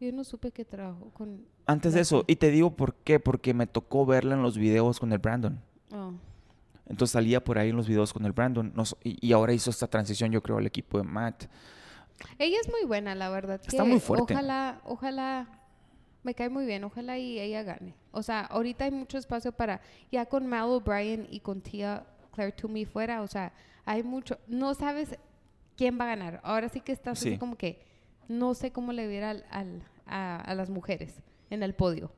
Yo 0.00 0.12
no 0.12 0.24
supe 0.24 0.50
que 0.50 0.64
trabajó 0.64 1.10
con... 1.10 1.46
Antes 1.66 1.94
de 1.94 2.00
eso, 2.00 2.24
y 2.26 2.36
te 2.36 2.50
digo 2.50 2.76
por 2.76 2.94
qué, 2.96 3.18
porque 3.18 3.54
me 3.54 3.66
tocó 3.66 4.04
verla 4.06 4.34
en 4.34 4.42
los 4.42 4.58
videos 4.58 5.00
con 5.00 5.10
el 5.12 5.18
Brandon. 5.18 5.60
Oh. 5.92 6.12
Entonces 6.88 7.12
salía 7.12 7.42
por 7.42 7.58
ahí 7.58 7.70
en 7.70 7.76
los 7.76 7.88
videos 7.88 8.12
con 8.12 8.24
el 8.26 8.32
Brandon. 8.32 8.72
No 8.74 8.82
s- 8.82 8.94
y, 9.02 9.26
y 9.26 9.32
ahora 9.32 9.52
hizo 9.52 9.70
esta 9.70 9.86
transición, 9.88 10.30
yo 10.30 10.42
creo, 10.42 10.58
al 10.58 10.66
equipo 10.66 10.98
de 10.98 11.04
Matt. 11.04 11.46
Ella 12.38 12.58
es 12.62 12.68
muy 12.70 12.84
buena, 12.86 13.14
la 13.14 13.30
verdad. 13.30 13.60
Está 13.66 13.82
que 13.82 13.88
muy 13.88 13.98
fuerte. 14.00 14.34
Ojalá, 14.34 14.80
ojalá, 14.84 15.48
me 16.22 16.34
cae 16.34 16.48
muy 16.50 16.66
bien, 16.66 16.84
ojalá 16.84 17.18
y 17.18 17.40
ella 17.40 17.62
gane. 17.62 17.94
O 18.12 18.22
sea, 18.22 18.42
ahorita 18.42 18.84
hay 18.84 18.90
mucho 18.92 19.18
espacio 19.18 19.50
para, 19.52 19.80
ya 20.12 20.26
con 20.26 20.46
Mal 20.46 20.64
O'Brien 20.68 21.26
y 21.30 21.40
con 21.40 21.60
Tia 21.60 22.04
Claire 22.32 22.52
Toomey 22.52 22.84
fuera, 22.84 23.22
o 23.22 23.26
sea, 23.26 23.52
hay 23.84 24.02
mucho, 24.02 24.38
no 24.46 24.74
sabes 24.74 25.18
quién 25.76 25.98
va 25.98 26.04
a 26.04 26.08
ganar. 26.08 26.40
Ahora 26.42 26.68
sí 26.68 26.80
que 26.80 26.92
estás 26.92 27.18
Sí. 27.18 27.30
así 27.30 27.38
como 27.38 27.56
que, 27.56 27.80
no 28.28 28.54
sé 28.54 28.72
cómo 28.72 28.92
le 28.92 29.06
viera 29.06 29.30
al, 29.30 29.44
al- 29.50 29.82
a, 30.06 30.36
a 30.40 30.54
las 30.54 30.70
mujeres 30.70 31.14
en 31.50 31.62
el 31.62 31.74
podio. 31.74 32.10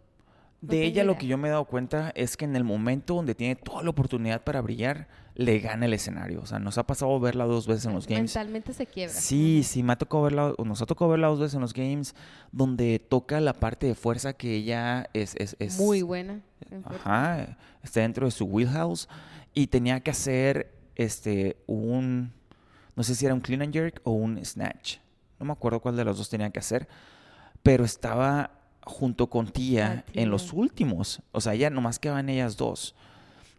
No 0.61 0.71
De 0.71 0.83
ella 0.85 1.05
lo 1.05 1.16
que 1.16 1.27
yo 1.29 1.38
me 1.38 1.47
he 1.47 1.51
dado 1.53 1.66
cuenta 1.66 2.11
es 2.16 2.37
que 2.37 2.44
en 2.44 2.57
el 2.57 2.64
momento 2.64 3.14
donde 3.14 3.37
tiene 3.37 3.55
toda 3.55 3.83
la 3.85 3.90
oportunidad 3.90 4.42
para 4.42 4.61
brillar, 4.61 5.07
le 5.37 5.61
gana 5.61 5.87
el 5.87 5.92
escenario. 5.94 6.40
O 6.40 6.47
sea, 6.47 6.59
nos 6.59 6.79
ha 6.79 6.85
pasado 6.85 7.21
verla 7.21 7.44
dos 7.44 7.68
veces 7.68 7.87
en 7.87 7.92
los 7.94 8.09
games. 8.09 8.35
Mentalmente 8.35 8.73
se 8.73 8.85
quiebra. 8.87 9.14
Sí, 9.14 9.62
sí, 9.62 9.85
me 9.85 9.92
ha 9.92 9.97
tocado 9.97 10.25
verla, 10.25 10.55
nos 10.64 10.83
ha 10.83 10.87
tocado 10.87 11.12
verla 11.12 11.29
dos 11.29 11.38
veces 11.38 11.55
en 11.55 11.61
los 11.61 11.73
games, 11.73 12.16
donde 12.51 12.99
toca 12.99 13.40
la 13.40 13.53
parte 13.53 13.87
de 13.87 13.94
fuerza 13.94 14.33
que 14.33 14.57
ella 14.57 15.09
es... 15.12 15.37
es, 15.37 15.55
es 15.61 15.79
Muy 15.79 16.03
buena. 16.03 16.40
Ajá, 16.85 17.57
está 17.85 18.01
dentro 18.01 18.27
de 18.27 18.33
su 18.33 18.44
wheelhouse 18.47 19.09
y 19.55 19.68
tenía 19.68 20.01
que 20.01 20.11
hacer 20.11 20.73
este 20.97 21.57
un 21.68 22.33
no 22.98 23.04
sé 23.04 23.14
si 23.14 23.24
era 23.24 23.32
un 23.34 23.40
clean 23.40 23.62
and 23.62 23.72
jerk 23.72 24.00
o 24.02 24.11
un 24.11 24.44
snatch. 24.44 24.96
No 25.38 25.46
me 25.46 25.52
acuerdo 25.52 25.78
cuál 25.78 25.94
de 25.96 26.04
los 26.04 26.18
dos 26.18 26.28
tenía 26.28 26.50
que 26.50 26.58
hacer, 26.58 26.88
pero 27.62 27.84
estaba 27.84 28.50
junto 28.82 29.28
con 29.30 29.46
Tía 29.52 30.04
Ah, 30.04 30.11
en 30.14 30.30
los 30.30 30.52
últimos. 30.52 31.22
O 31.30 31.40
sea, 31.40 31.54
ya 31.54 31.70
nomás 31.70 32.00
quedaban 32.00 32.28
ellas 32.28 32.56
dos. 32.56 32.96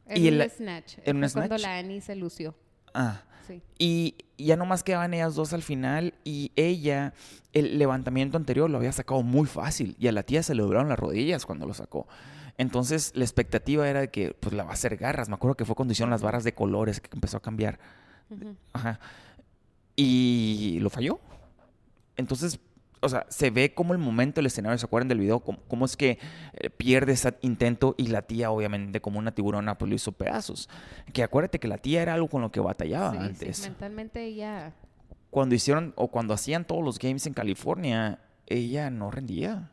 En 0.08 0.23
y 0.23 0.28
un 0.28 0.41
el- 0.41 0.49
snatch. 0.52 0.95
en 1.06 1.17
un 1.23 1.30
Fue 1.30 1.47
cuando 1.47 1.58
snatch. 1.58 1.62
la 1.62 1.78
Annie 1.78 2.02
se 2.02 2.15
lució. 2.17 2.54
Ah, 2.93 3.21
Sí. 3.47 3.62
y 3.80 4.15
ya 4.38 4.58
nomás 4.58 4.84
quedaban 4.84 5.13
ellas 5.13 5.36
dos 5.36 5.54
al 5.54 5.62
final 5.63 6.13
y 6.25 6.52
ella, 6.58 7.13
el 7.54 7.80
levantamiento 7.80 8.36
anterior 8.38 8.69
lo 8.69 8.78
había 8.78 8.91
sacado 8.91 9.23
muy 9.23 9.47
fácil 9.47 9.95
y 9.99 10.08
a 10.08 10.12
la 10.12 10.23
tía 10.23 10.43
se 10.43 10.54
le 10.54 10.63
doblaron 10.63 10.89
las 10.89 10.99
rodillas 10.99 11.45
cuando 11.45 11.65
lo 11.65 11.73
sacó. 11.73 12.08
Entonces 12.58 13.12
la 13.15 13.23
expectativa 13.23 13.88
era 13.89 14.02
de 14.02 14.10
que 14.10 14.34
pues 14.39 14.54
la 14.54 14.63
va 14.65 14.71
a 14.71 14.73
hacer 14.73 14.97
garras. 14.97 15.30
Me 15.30 15.36
acuerdo 15.36 15.56
que 15.56 15.63
fue 15.65 15.75
cuando 15.75 15.93
hicieron 15.93 16.10
las 16.12 16.21
barras 16.21 16.43
de 16.43 16.54
colores 16.54 16.99
que 16.99 17.10
empezó 17.13 17.38
a 17.38 17.41
cambiar. 17.41 17.80
Ajá. 18.73 18.99
Y 20.02 20.80
lo 20.80 20.90
falló. 20.90 21.20
Entonces, 22.16 22.60
o 23.02 23.10
sea, 23.10 23.26
se 23.30 23.50
ve 23.50 23.74
como 23.74 23.94
el 23.94 24.00
momento 24.00 24.36
del 24.40 24.46
escenario, 24.46 24.78
¿se 24.78 24.86
acuerdan 24.86 25.08
del 25.10 25.20
video? 25.20 25.40
Cómo, 25.42 25.60
cómo 25.68 25.86
es 25.86 25.96
que 25.98 26.20
eh, 26.54 26.70
pierde 26.70 27.14
ese 27.14 27.34
intento 27.42 27.96
y 27.98 28.08
la 28.08 28.22
tía, 28.22 28.52
obviamente, 28.52 29.02
como 29.02 29.20
una 29.20 29.34
tiburona, 29.34 29.78
pues 29.78 29.90
lo 29.90 29.96
hizo 29.96 30.12
pedazos. 30.12 30.70
Que 31.14 31.24
acuérdate 31.24 31.60
que 31.60 31.68
la 31.68 31.78
tía 31.78 32.02
era 32.02 32.14
algo 32.14 32.28
con 32.30 32.42
lo 32.42 32.52
que 32.52 32.60
batallaba 32.60 33.12
Sí, 33.12 33.18
sí, 33.18 33.24
antes. 33.26 33.62
mentalmente 33.64 34.24
ella... 34.24 34.74
Cuando 35.32 35.54
hicieron 35.54 35.94
o 35.96 36.08
cuando 36.08 36.34
hacían 36.34 36.66
todos 36.66 36.84
los 36.84 36.98
games 36.98 37.28
en 37.28 37.34
California, 37.34 38.20
ella 38.48 38.90
no 38.90 39.12
rendía. 39.12 39.70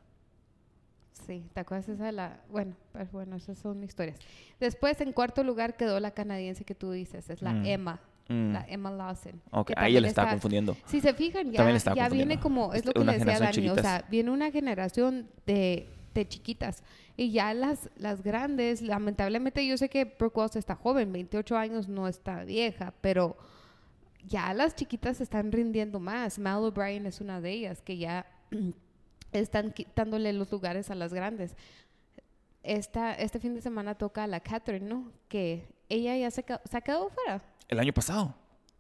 Sí, 1.27 1.45
¿te 1.55 1.61
acuerdas 1.61 1.89
esa 1.89 2.05
de 2.05 2.13
la...? 2.13 2.41
Bueno, 2.51 2.75
pues 2.93 3.11
bueno, 3.11 3.37
esas 3.37 3.59
son 3.59 3.83
historias. 3.83 4.19
Después, 4.61 5.01
en 5.01 5.13
cuarto 5.13 5.43
lugar, 5.45 5.77
quedó 5.77 5.99
la 5.99 6.11
canadiense 6.11 6.65
que 6.65 6.75
tú 6.75 6.91
dices. 6.93 7.31
Es 7.31 7.41
la 7.43 7.53
Mm. 7.55 7.67
Emma. 7.67 8.01
Mm. 8.29 8.53
La 8.53 8.67
Emma 8.69 8.91
Lawson. 8.91 9.41
Ok, 9.51 9.73
ahí 9.77 9.97
estaba 9.97 10.09
está- 10.29 10.31
confundiendo. 10.31 10.77
Si 10.87 11.01
se 11.01 11.15
fijan, 11.15 11.53
ya, 11.53 11.79
También 11.81 12.11
viene 12.13 12.41
como... 12.41 12.73
Es 12.75 12.85
lo 12.85 12.93
que 12.93 13.01
una 13.01 13.13
le 13.13 13.19
decía 13.19 13.39
Dani. 13.39 13.69
O 13.71 13.75
sea, 13.77 14.05
viene 14.11 14.31
una 14.31 14.51
generación 14.51 15.29
de, 15.47 15.89
de 16.15 16.27
chiquitas. 16.27 16.83
Y 17.17 17.31
ya 17.31 17.55
las, 17.55 17.89
las 17.97 18.23
grandes, 18.23 18.83
lamentablemente 18.83 19.67
yo 19.67 19.77
sé 19.79 19.89
que 19.89 20.05
Brooke 20.05 20.39
Wells 20.39 20.57
está 20.57 20.75
joven, 20.75 21.13
28 21.13 21.57
años, 21.57 21.89
no 21.89 22.09
está 22.09 22.45
vieja, 22.45 22.93
pero 23.01 23.37
ya 24.27 24.53
las 24.55 24.75
chiquitas 24.75 25.21
están 25.21 25.53
rindiendo 25.53 26.01
más. 26.01 26.39
Mal 26.39 26.63
O'Brien 26.65 27.07
es 27.07 27.21
una 27.21 27.41
de 27.41 27.53
ellas 27.53 27.81
que 27.81 27.97
ya 27.97 28.27
están 29.33 29.73
quitándole 29.73 30.33
los 30.33 30.51
lugares 30.51 30.91
a 30.91 30.95
las 30.95 31.15
grandes. 31.15 31.57
Esta, 32.65 33.15
este 33.15 33.39
fin 33.39 33.55
de 33.55 33.63
semana 33.63 33.95
toca 33.95 34.25
a 34.25 34.27
la 34.27 34.41
Catherine, 34.41 34.87
¿no? 34.89 35.13
Que 35.29 35.69
ella 35.89 36.17
ya 36.17 36.31
se 36.33 36.45
ha 36.73 36.81
quedado 36.81 37.09
fuera. 37.11 37.41
El 37.69 37.81
año 37.81 37.93
pasado. 37.93 38.35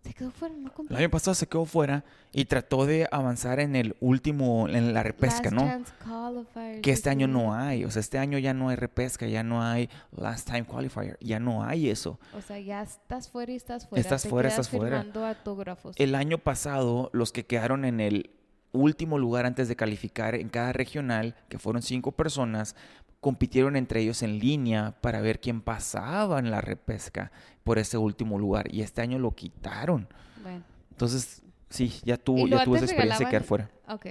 Se 0.06 0.14
quedó 0.14 0.30
fuera, 0.30 0.54
no 0.54 0.72
El 0.88 0.96
año 0.96 1.10
pasado 1.10 1.34
se 1.34 1.48
quedó 1.48 1.64
fuera 1.64 2.04
y 2.32 2.44
trató 2.44 2.86
de 2.86 3.08
avanzar 3.10 3.58
en 3.58 3.74
el 3.74 3.96
último, 3.98 4.68
en 4.68 4.94
la 4.94 5.02
repesca, 5.02 5.50
Last 5.50 6.00
¿no? 6.04 6.80
Que 6.80 6.92
este 6.92 7.10
año 7.10 7.26
no 7.26 7.54
hay. 7.54 7.84
O 7.84 7.90
sea, 7.90 7.98
este 7.98 8.18
año 8.18 8.38
ya 8.38 8.54
no 8.54 8.68
hay 8.68 8.76
repesca, 8.76 9.26
ya 9.26 9.42
no 9.42 9.64
hay 9.64 9.90
last 10.16 10.46
time 10.46 10.64
qualifier, 10.64 11.18
ya 11.20 11.40
no 11.40 11.64
hay 11.64 11.90
eso. 11.90 12.20
O 12.36 12.40
sea, 12.40 12.60
ya 12.60 12.82
estás 12.82 13.28
fuera 13.28 13.50
y 13.50 13.56
estás 13.56 13.88
fuera. 13.88 14.00
Estás 14.00 14.22
te 14.22 14.28
fuera, 14.28 14.48
estás 14.48 14.68
fuera. 14.68 15.00
autógrafos. 15.00 15.96
El 15.98 16.14
año 16.14 16.38
pasado, 16.38 17.10
los 17.12 17.32
que 17.32 17.44
quedaron 17.44 17.84
en 17.84 17.98
el 17.98 18.30
último 18.76 19.18
lugar 19.18 19.46
antes 19.46 19.68
de 19.68 19.76
calificar 19.76 20.34
en 20.34 20.48
cada 20.48 20.72
regional, 20.72 21.34
que 21.48 21.58
fueron 21.58 21.82
cinco 21.82 22.12
personas, 22.12 22.76
compitieron 23.20 23.76
entre 23.76 24.00
ellos 24.02 24.22
en 24.22 24.38
línea 24.38 24.94
para 25.00 25.20
ver 25.20 25.40
quién 25.40 25.60
pasaba 25.60 26.38
en 26.38 26.50
la 26.50 26.60
repesca 26.60 27.32
por 27.64 27.78
ese 27.78 27.98
último 27.98 28.38
lugar. 28.38 28.72
Y 28.72 28.82
este 28.82 29.02
año 29.02 29.18
lo 29.18 29.32
quitaron. 29.32 30.08
Bueno, 30.42 30.62
Entonces, 30.90 31.42
sí, 31.68 31.92
ya 32.04 32.16
tuvo, 32.16 32.46
ya 32.46 32.64
tuvo 32.64 32.76
esa 32.76 32.84
experiencia 32.84 33.26
de 33.26 33.30
quedar 33.30 33.44
fuera. 33.44 33.70
ok. 33.88 34.06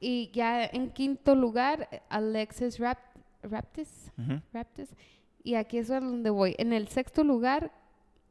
Y 0.00 0.30
ya 0.32 0.64
en 0.64 0.90
quinto 0.90 1.36
lugar, 1.36 1.88
Alexis 2.08 2.80
Rap 2.80 2.98
Raptis. 3.44 4.10
Ujú. 4.18 4.40
Raptors. 4.52 4.90
Y 5.44 5.54
aquí 5.54 5.78
es 5.78 5.88
donde 5.88 6.30
voy. 6.30 6.54
En 6.58 6.72
el 6.72 6.88
sexto 6.88 7.22
lugar 7.24 7.72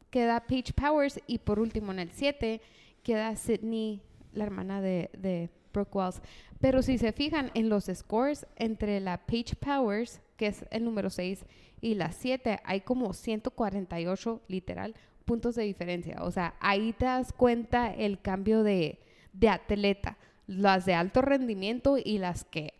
queda 0.10 0.42
Paige 0.42 0.74
Powers 0.74 1.20
y 1.28 1.40
por 1.40 1.60
último 1.60 1.92
en 1.92 2.00
el 2.00 2.12
siete 2.12 2.62
queda 3.04 3.36
Sydney, 3.36 4.02
la 4.34 4.44
hermana 4.44 4.82
de, 4.82 5.10
de 5.18 5.50
Brooke 5.74 5.96
Wells. 5.96 6.22
Pero 6.60 6.82
si 6.82 6.98
se 6.98 7.12
fijan 7.12 7.52
en 7.54 7.70
los 7.70 7.86
scores 7.86 8.46
entre 8.56 9.00
la 9.00 9.18
Paige 9.26 9.56
Powers, 9.56 10.22
que 10.38 10.48
es 10.48 10.66
el 10.72 10.86
número 10.86 11.10
6, 11.10 11.46
y 11.82 11.96
la 11.96 12.12
7, 12.12 12.60
hay 12.64 12.82
como 12.82 13.14
148 13.14 14.42
literal 14.48 14.96
puntos 15.26 15.56
de 15.56 15.64
diferencia. 15.64 16.18
O 16.22 16.32
sea, 16.32 16.56
ahí 16.60 16.94
te 16.94 17.06
das 17.06 17.34
cuenta 17.34 17.94
el 17.94 18.22
cambio 18.22 18.64
de, 18.64 19.00
de 19.34 19.50
atleta. 19.50 20.18
Las 20.48 20.86
de 20.86 20.94
alto 20.94 21.22
rendimiento 21.22 21.98
y 21.98 22.18
las 22.18 22.44
que 22.44 22.74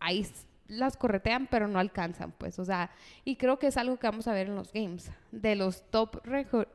ahí 0.00 0.26
las 0.68 0.96
corretean 0.96 1.46
pero 1.48 1.68
no 1.68 1.78
alcanzan, 1.78 2.32
pues, 2.32 2.58
o 2.58 2.64
sea, 2.64 2.90
y 3.24 3.36
creo 3.36 3.58
que 3.58 3.66
es 3.66 3.76
algo 3.76 3.98
que 3.98 4.06
vamos 4.06 4.26
a 4.26 4.32
ver 4.32 4.46
en 4.46 4.54
los 4.54 4.72
games. 4.72 5.10
De 5.30 5.54
los 5.54 5.82
top 5.90 6.24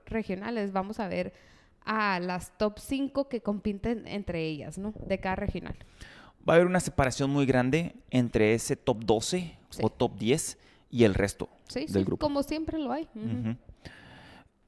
regionales 0.06 0.72
vamos 0.72 1.00
a 1.00 1.08
ver 1.08 1.34
a 1.88 2.20
las 2.20 2.56
top 2.58 2.78
5 2.80 3.30
que 3.30 3.42
compiten 3.42 4.06
entre 4.08 4.46
ellas, 4.46 4.78
¿no? 4.78 4.94
De 5.08 5.20
cada 5.20 5.38
regional. 5.38 5.76
Va 6.48 6.54
a 6.54 6.56
haber 6.58 6.68
una 6.68 6.80
separación 6.80 7.30
muy 7.32 7.46
grande 7.46 7.96
entre 8.12 8.54
ese 8.54 8.76
top 8.76 9.04
12 9.04 9.58
Sí. 9.70 9.82
o 9.84 9.90
top 9.90 10.18
10 10.18 10.58
y 10.90 11.04
el 11.04 11.14
resto 11.14 11.50
Sí, 11.68 11.82
del 11.82 11.90
sí, 11.90 12.04
grupo. 12.04 12.26
como 12.26 12.44
siempre 12.44 12.78
lo 12.80 12.92
hay. 12.92 13.08
Ujú. 13.16 13.26
Ujú. 13.50 13.56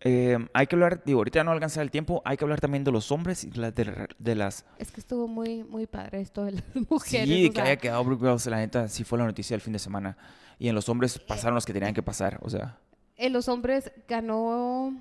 Eh, 0.02 0.38
hay 0.54 0.68
que 0.68 0.76
hablar, 0.76 1.04
digo, 1.06 1.20
ahorita 1.20 1.44
no 1.44 1.52
alcanza 1.52 1.82
el 1.82 1.92
tiempo, 1.92 2.22
hay 2.24 2.38
que 2.38 2.46
hablar 2.46 2.62
también 2.62 2.84
de 2.86 2.92
los 2.92 3.12
hombres 3.12 3.44
y 3.44 3.50
de, 3.50 4.08
de 4.18 4.36
las... 4.36 4.66
Es 4.78 4.92
que 4.92 5.02
estuvo 5.02 5.28
muy, 5.28 5.64
muy 5.64 5.88
padre 5.88 6.22
esto 6.22 6.46
de 6.46 6.54
las 6.54 6.64
mujeres. 6.90 7.28
sí, 7.28 7.50
que 7.50 7.56
sea, 7.56 7.64
haya 7.66 7.76
quedado 7.78 8.04
Brooke 8.06 8.24
la 8.50 8.58
neta, 8.58 8.88
sí 8.88 9.04
fue 9.04 9.18
la 9.18 9.26
noticia 9.26 9.56
del 9.56 9.62
fin 9.62 9.74
de 9.74 9.80
semana. 9.80 10.18
Y 10.58 10.70
en 10.70 10.76
los 10.76 10.88
hombres 10.90 11.20
pasaron 11.20 11.56
los 11.56 11.66
que 11.66 11.74
tenían 11.74 11.94
que 11.94 12.04
pasar, 12.04 12.40
o 12.42 12.50
sea... 12.50 12.78
En 13.18 13.34
los 13.34 13.50
hombres 13.50 13.92
ganó. 14.08 14.94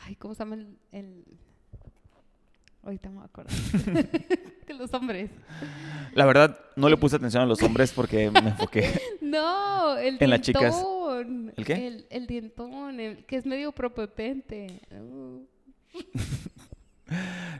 Ay, 0.00 0.16
¿cómo 0.16 0.34
se 0.34 0.40
llama 0.40 0.56
el.? 0.56 0.76
el- 0.92 1.24
Ahorita 2.82 3.10
me 3.10 3.22
acuerdo. 3.22 3.50
de 4.66 4.74
los 4.74 4.92
hombres. 4.94 5.30
La 6.14 6.24
verdad, 6.24 6.58
no 6.76 6.88
le 6.88 6.96
puse 6.96 7.16
atención 7.16 7.42
a 7.42 7.46
los 7.46 7.62
hombres 7.62 7.92
porque 7.92 8.30
me 8.30 8.38
enfoqué. 8.40 8.98
No, 9.20 9.96
el 9.98 10.16
En 10.18 10.30
las 10.30 10.40
chicas. 10.40 10.74
dientón. 10.74 11.52
¿El 11.56 11.64
qué? 11.64 11.86
El, 11.86 12.06
el 12.10 12.26
dientón, 12.26 12.98
el 12.98 13.24
que 13.26 13.36
es 13.36 13.44
medio 13.46 13.70
propotente. 13.72 14.80
Uh, 14.90 15.44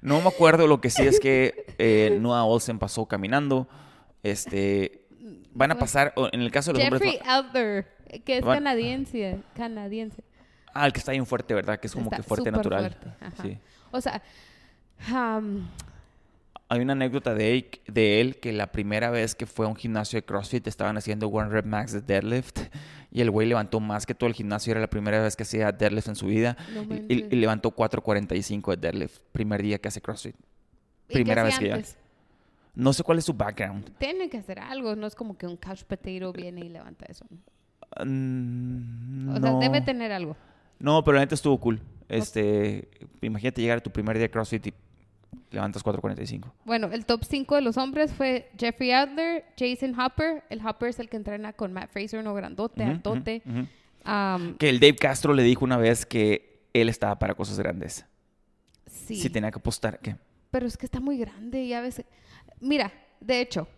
No 0.02 0.20
me 0.20 0.28
acuerdo, 0.28 0.66
lo 0.66 0.80
que 0.80 0.90
sí 0.90 1.02
es 1.02 1.20
que 1.20 1.66
eh, 1.78 2.16
Noah 2.20 2.44
Olsen 2.44 2.78
pasó 2.78 3.06
caminando. 3.06 3.68
Este, 4.22 5.06
van 5.52 5.72
a 5.72 5.78
pasar, 5.78 6.14
en 6.32 6.40
el 6.40 6.50
caso 6.50 6.72
de 6.72 6.78
los 6.78 6.88
Jeffrey 6.88 7.18
hombres... 7.18 7.54
Elder, 7.54 8.22
que 8.24 8.38
es 8.38 8.44
Van- 8.44 8.58
canadiense. 8.58 9.38
Canadiense. 9.54 10.22
Ah, 10.74 10.86
el 10.86 10.92
que 10.92 10.98
está 11.00 11.12
bien 11.12 11.26
fuerte, 11.26 11.54
¿verdad? 11.54 11.78
Que 11.80 11.86
es 11.88 11.92
como 11.92 12.06
Está 12.06 12.16
que 12.18 12.22
fuerte 12.22 12.50
natural. 12.52 12.80
fuerte, 12.92 13.08
ajá. 13.24 13.42
Sí. 13.42 13.58
O 13.90 14.00
sea, 14.00 14.22
um, 15.12 15.66
Hay 16.68 16.80
una 16.80 16.92
anécdota 16.92 17.34
de 17.34 17.52
él, 17.54 17.66
de 17.88 18.20
él 18.20 18.36
que 18.38 18.52
la 18.52 18.70
primera 18.70 19.10
vez 19.10 19.34
que 19.34 19.46
fue 19.46 19.66
a 19.66 19.68
un 19.68 19.74
gimnasio 19.74 20.18
de 20.18 20.24
CrossFit 20.24 20.64
estaban 20.68 20.96
haciendo 20.96 21.26
one 21.28 21.48
rep 21.50 21.66
max 21.66 21.92
de 21.92 22.00
deadlift 22.00 22.60
y 23.10 23.20
el 23.22 23.30
güey 23.32 23.48
levantó 23.48 23.80
más 23.80 24.06
que 24.06 24.14
todo 24.14 24.28
el 24.28 24.34
gimnasio. 24.34 24.70
Era 24.70 24.80
la 24.80 24.86
primera 24.88 25.20
vez 25.20 25.34
que 25.34 25.42
hacía 25.42 25.72
deadlift 25.72 26.06
en 26.08 26.14
su 26.14 26.26
vida 26.26 26.56
no 26.72 26.82
y, 27.08 27.26
y- 27.28 27.36
levantó 27.36 27.72
4.45 27.74 28.70
de 28.70 28.76
deadlift. 28.76 29.18
Primer 29.32 29.60
día 29.62 29.78
que 29.78 29.88
hace 29.88 30.00
CrossFit. 30.00 30.36
¿Y 30.36 30.38
qué 31.08 31.14
primera 31.14 31.42
vez 31.42 31.58
que 31.58 31.66
ya- 31.68 31.74
antes? 31.74 31.96
No 32.76 32.92
sé 32.92 33.02
cuál 33.02 33.18
es 33.18 33.24
su 33.24 33.34
background. 33.34 33.90
Tienen 33.98 34.30
que 34.30 34.38
hacer 34.38 34.60
algo, 34.60 34.94
no 34.94 35.08
es 35.08 35.16
como 35.16 35.36
que 35.36 35.48
un 35.48 35.56
couch 35.56 35.82
potato 35.82 36.32
viene 36.32 36.60
y 36.60 36.68
levanta 36.68 37.04
eso. 37.08 37.24
¿no? 37.28 38.04
Mm, 38.06 39.28
O 39.30 39.40
sea, 39.40 39.50
no. 39.50 39.58
debe 39.58 39.80
tener 39.80 40.12
algo. 40.12 40.36
No, 40.80 41.04
pero 41.04 41.14
la 41.16 41.20
neta 41.20 41.34
estuvo 41.36 41.58
cool. 41.60 41.80
Este, 42.08 42.88
imagínate 43.22 43.60
llegar 43.62 43.78
a 43.78 43.80
tu 43.82 43.90
primer 43.90 44.16
día 44.16 44.22
de 44.26 44.30
CrossFit 44.30 44.66
y 44.66 44.74
levantas 45.52 45.84
4.45. 45.84 46.50
Bueno, 46.64 46.88
el 46.92 47.06
top 47.06 47.22
5 47.24 47.54
de 47.54 47.60
los 47.60 47.76
hombres 47.76 48.12
fue 48.12 48.50
Jeffrey 48.58 48.90
Adler, 48.90 49.44
Jason 49.56 49.98
Hopper. 49.98 50.42
El 50.50 50.64
Hopper 50.66 50.88
es 50.88 50.98
el 50.98 51.08
que 51.08 51.16
entrena 51.16 51.52
con 51.52 51.72
Matt 51.72 51.90
Fraser, 51.92 52.18
uno 52.20 52.34
grandote, 52.34 52.82
Ujú, 52.82 52.90
altote. 52.90 53.42
Am, 54.04 54.56
Que 54.56 54.68
el 54.70 54.80
Dave 54.80 54.96
Castro 54.96 55.34
le 55.34 55.42
dijo 55.44 55.64
una 55.64 55.76
vez 55.76 56.04
que 56.06 56.62
él 56.72 56.88
estaba 56.88 57.18
para 57.18 57.34
cosas 57.34 57.58
grandes. 57.58 58.04
sí. 58.86 59.16
Si 59.16 59.30
tenía 59.30 59.50
que 59.50 59.58
apostar, 59.58 59.98
¿qué? 60.00 60.16
Pero 60.50 60.66
es 60.66 60.76
que 60.76 60.86
está 60.86 60.98
muy 61.00 61.16
grande 61.18 61.62
y 61.62 61.72
a 61.74 61.80
veces... 61.80 62.06
Mira, 62.60 62.92
de 63.20 63.40
hecho, 63.40 63.68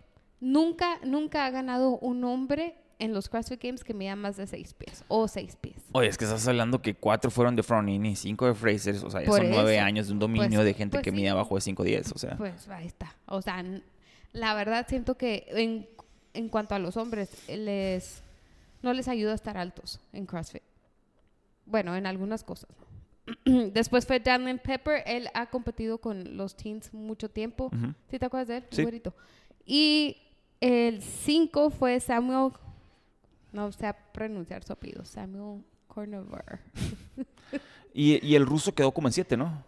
nunca, 0.41 0.99
nunca 1.05 1.45
ha 1.47 1.51
ganado 1.51 1.99
un 1.99 2.25
hombre 2.25 2.77
en 3.03 3.13
los 3.13 3.29
CrossFit 3.29 3.63
Games 3.63 3.85
que 3.85 3.95
mida 3.95 4.15
más 4.17 4.37
de 4.37 4.47
6 4.47 4.75
pies 4.75 5.05
o 5.09 5.27
6 5.29 5.57
pies. 5.57 5.77
Oye, 5.93 6.09
es 6.09 6.17
que 6.17 6.25
estás 6.25 6.47
hablando 6.47 6.81
que 6.81 6.95
cuatro 6.95 7.31
fueron 7.31 7.57
de 7.57 7.63
Fronini, 7.63 8.15
cinco 8.17 8.47
de 8.47 8.55
Fraser, 8.55 8.95
o 9.05 9.11
sea, 9.11 9.21
ya 9.23 9.27
Por 9.27 9.39
son 9.41 9.51
nueve 9.51 9.77
eso. 9.77 9.85
años 9.85 10.07
de 10.07 10.13
un 10.13 10.19
dominio 10.21 10.59
Pues- 10.61 10.65
de 10.65 10.75
gente 10.75 10.97
pues 10.99 11.05
que 11.05 11.11
sí. 11.11 11.17
mide 11.17 11.29
abajo 11.31 11.55
de 11.57 11.61
5'10, 11.63 12.13
o 12.15 12.19
sea. 12.19 12.37
Pues 12.37 12.69
ahí 12.69 12.87
está. 12.87 13.15
O 13.27 13.43
sea, 13.43 13.65
la 14.33 14.55
verdad 14.55 14.87
siento 14.89 15.17
que 15.17 15.47
en, 15.49 15.89
en 16.35 16.49
cuanto 16.49 16.75
a 16.75 16.79
los 16.79 16.97
hombres, 16.97 17.31
les 17.49 18.23
no 18.83 18.93
les 18.93 19.07
ayuda 19.09 19.33
a 19.33 19.35
estar 19.35 19.57
altos 19.59 20.01
en 20.13 20.27
CrossFit. 20.27 20.63
Bueno, 21.67 21.95
en 21.97 22.07
algunas 22.07 22.43
cosas. 22.45 22.71
Después 23.45 24.07
fue 24.07 24.19
Daniel 24.21 24.59
Pepper. 24.59 25.03
Él 25.07 25.29
ha 25.35 25.47
competido 25.47 25.99
con 25.99 26.37
los 26.37 26.57
teens 26.57 26.93
mucho 26.93 27.29
tiempo. 27.29 27.67
Ujú. 27.67 27.95
¿Sí 28.11 28.19
te 28.19 28.27
acuerdas 28.27 28.49
de 28.49 28.57
él? 28.59 28.65
Sí. 28.71 28.83
Güerito. 28.83 29.15
Y 29.65 30.17
el 30.61 31.01
5 31.03 31.71
fue 31.71 32.01
Samuel. 32.01 32.53
No 33.53 33.71
sé 33.73 33.95
pronunciar 34.13 34.65
su 34.65 34.73
apellido. 34.73 35.05
Samuel 35.05 35.63
Cornover. 35.87 36.61
Y, 37.95 38.27
y 38.27 38.37
el 38.37 38.47
ruso 38.47 38.75
quedó 38.75 38.93
como 38.93 39.09
en 39.09 39.13
siete, 39.13 39.37
¿no? 39.37 39.63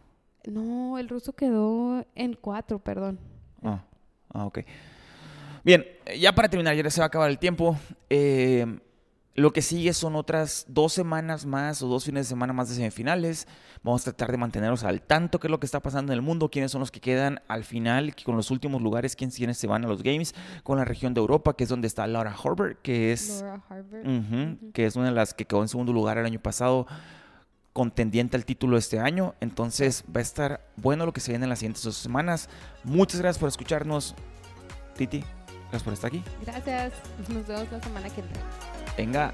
No, 0.47 0.99
el 0.99 1.09
ruso 1.09 1.35
quedó 1.35 2.05
en 2.15 2.35
4, 2.35 2.79
perdón. 2.79 3.19
Ah, 3.63 3.85
ah, 4.31 4.47
ok. 4.47 4.61
Bien, 5.63 5.85
ya 6.19 6.33
para 6.33 6.49
terminar, 6.49 6.75
ya 6.77 6.91
se 6.91 7.01
va 7.01 7.05
a 7.05 7.09
acabar 7.09 7.31
el 7.31 7.39
tiempo. 7.39 7.79
Eh, 8.11 8.79
lo 9.35 9.53
que 9.53 9.63
sigue 9.63 9.93
son 9.93 10.15
otras 10.15 10.65
dos 10.69 10.93
semanas 10.93 11.45
más 11.45 11.83
o 11.83 11.89
dos 11.89 12.05
fines 12.05 12.27
de 12.27 12.29
semana 12.29 12.53
más 12.53 12.69
de 12.69 12.77
semifinales. 12.77 13.49
Vamos 13.83 14.03
a 14.03 14.13
tratar 14.13 14.31
de 14.31 14.39
mantenernos 14.39 14.85
al 14.85 15.03
tanto 15.03 15.41
qué 15.41 15.49
es 15.49 15.51
lo 15.51 15.59
que 15.59 15.67
está 15.67 15.81
pasando 15.81 16.13
en 16.13 16.19
el 16.19 16.23
mundo, 16.23 16.51
quiénes 16.51 16.71
son 16.71 16.81
los 16.81 16.93
que 16.93 17.01
quedan 17.01 17.41
al 17.49 17.65
final, 17.65 18.15
con 18.25 18.37
los 18.37 18.53
últimos 18.53 18.81
lugares, 18.81 19.17
quiénes, 19.17 19.59
se 19.59 19.67
van 19.67 19.85
a 19.85 19.89
los 19.89 20.03
games, 20.03 20.35
con 20.63 20.79
la 20.79 20.85
región 20.85 21.15
de 21.15 21.21
Europa, 21.21 21.57
que 21.57 21.65
es 21.65 21.71
donde 21.71 21.89
está 21.89 22.07
Laura 22.07 22.35
Horber, 22.41 22.77
que 22.77 23.13
es, 23.13 23.43
Laura 23.43 23.61
que 24.73 24.87
es 24.87 24.95
una 24.95 25.07
de 25.07 25.13
las 25.13 25.35
que 25.35 25.45
quedó 25.45 25.63
en 25.63 25.69
segundo 25.69 25.93
lugar 25.93 26.17
el 26.17 26.27
año 26.27 26.41
pasado, 26.41 26.87
contendiente 27.73 28.37
al 28.37 28.45
título 28.45 28.77
este 28.77 29.01
año. 29.01 29.35
Entonces 29.41 30.05
va 30.15 30.21
a 30.21 30.23
estar 30.23 30.65
bueno 30.77 31.07
lo 31.07 31.13
que 31.13 31.21
se 31.21 31.33
viene 31.33 31.45
en 31.45 31.51
las 31.51 31.59
siguientes 31.59 31.83
dos 31.83 31.97
semanas. 31.97 32.49
Muchas 32.85 33.21
gracias 33.21 33.41
por 33.41 33.49
escucharnos. 33.49 34.15
Titi, 34.97 35.25
gracias 35.65 35.83
por 35.83 35.93
estar 35.93 36.09
aquí. 36.09 36.23
Gracias. 36.47 36.93
Nos 37.29 37.47
vemos 37.49 37.73
la 37.73 37.83
semana 37.83 38.09
que 38.09 38.21
entra. 38.21 38.41
Venga, 38.97 39.33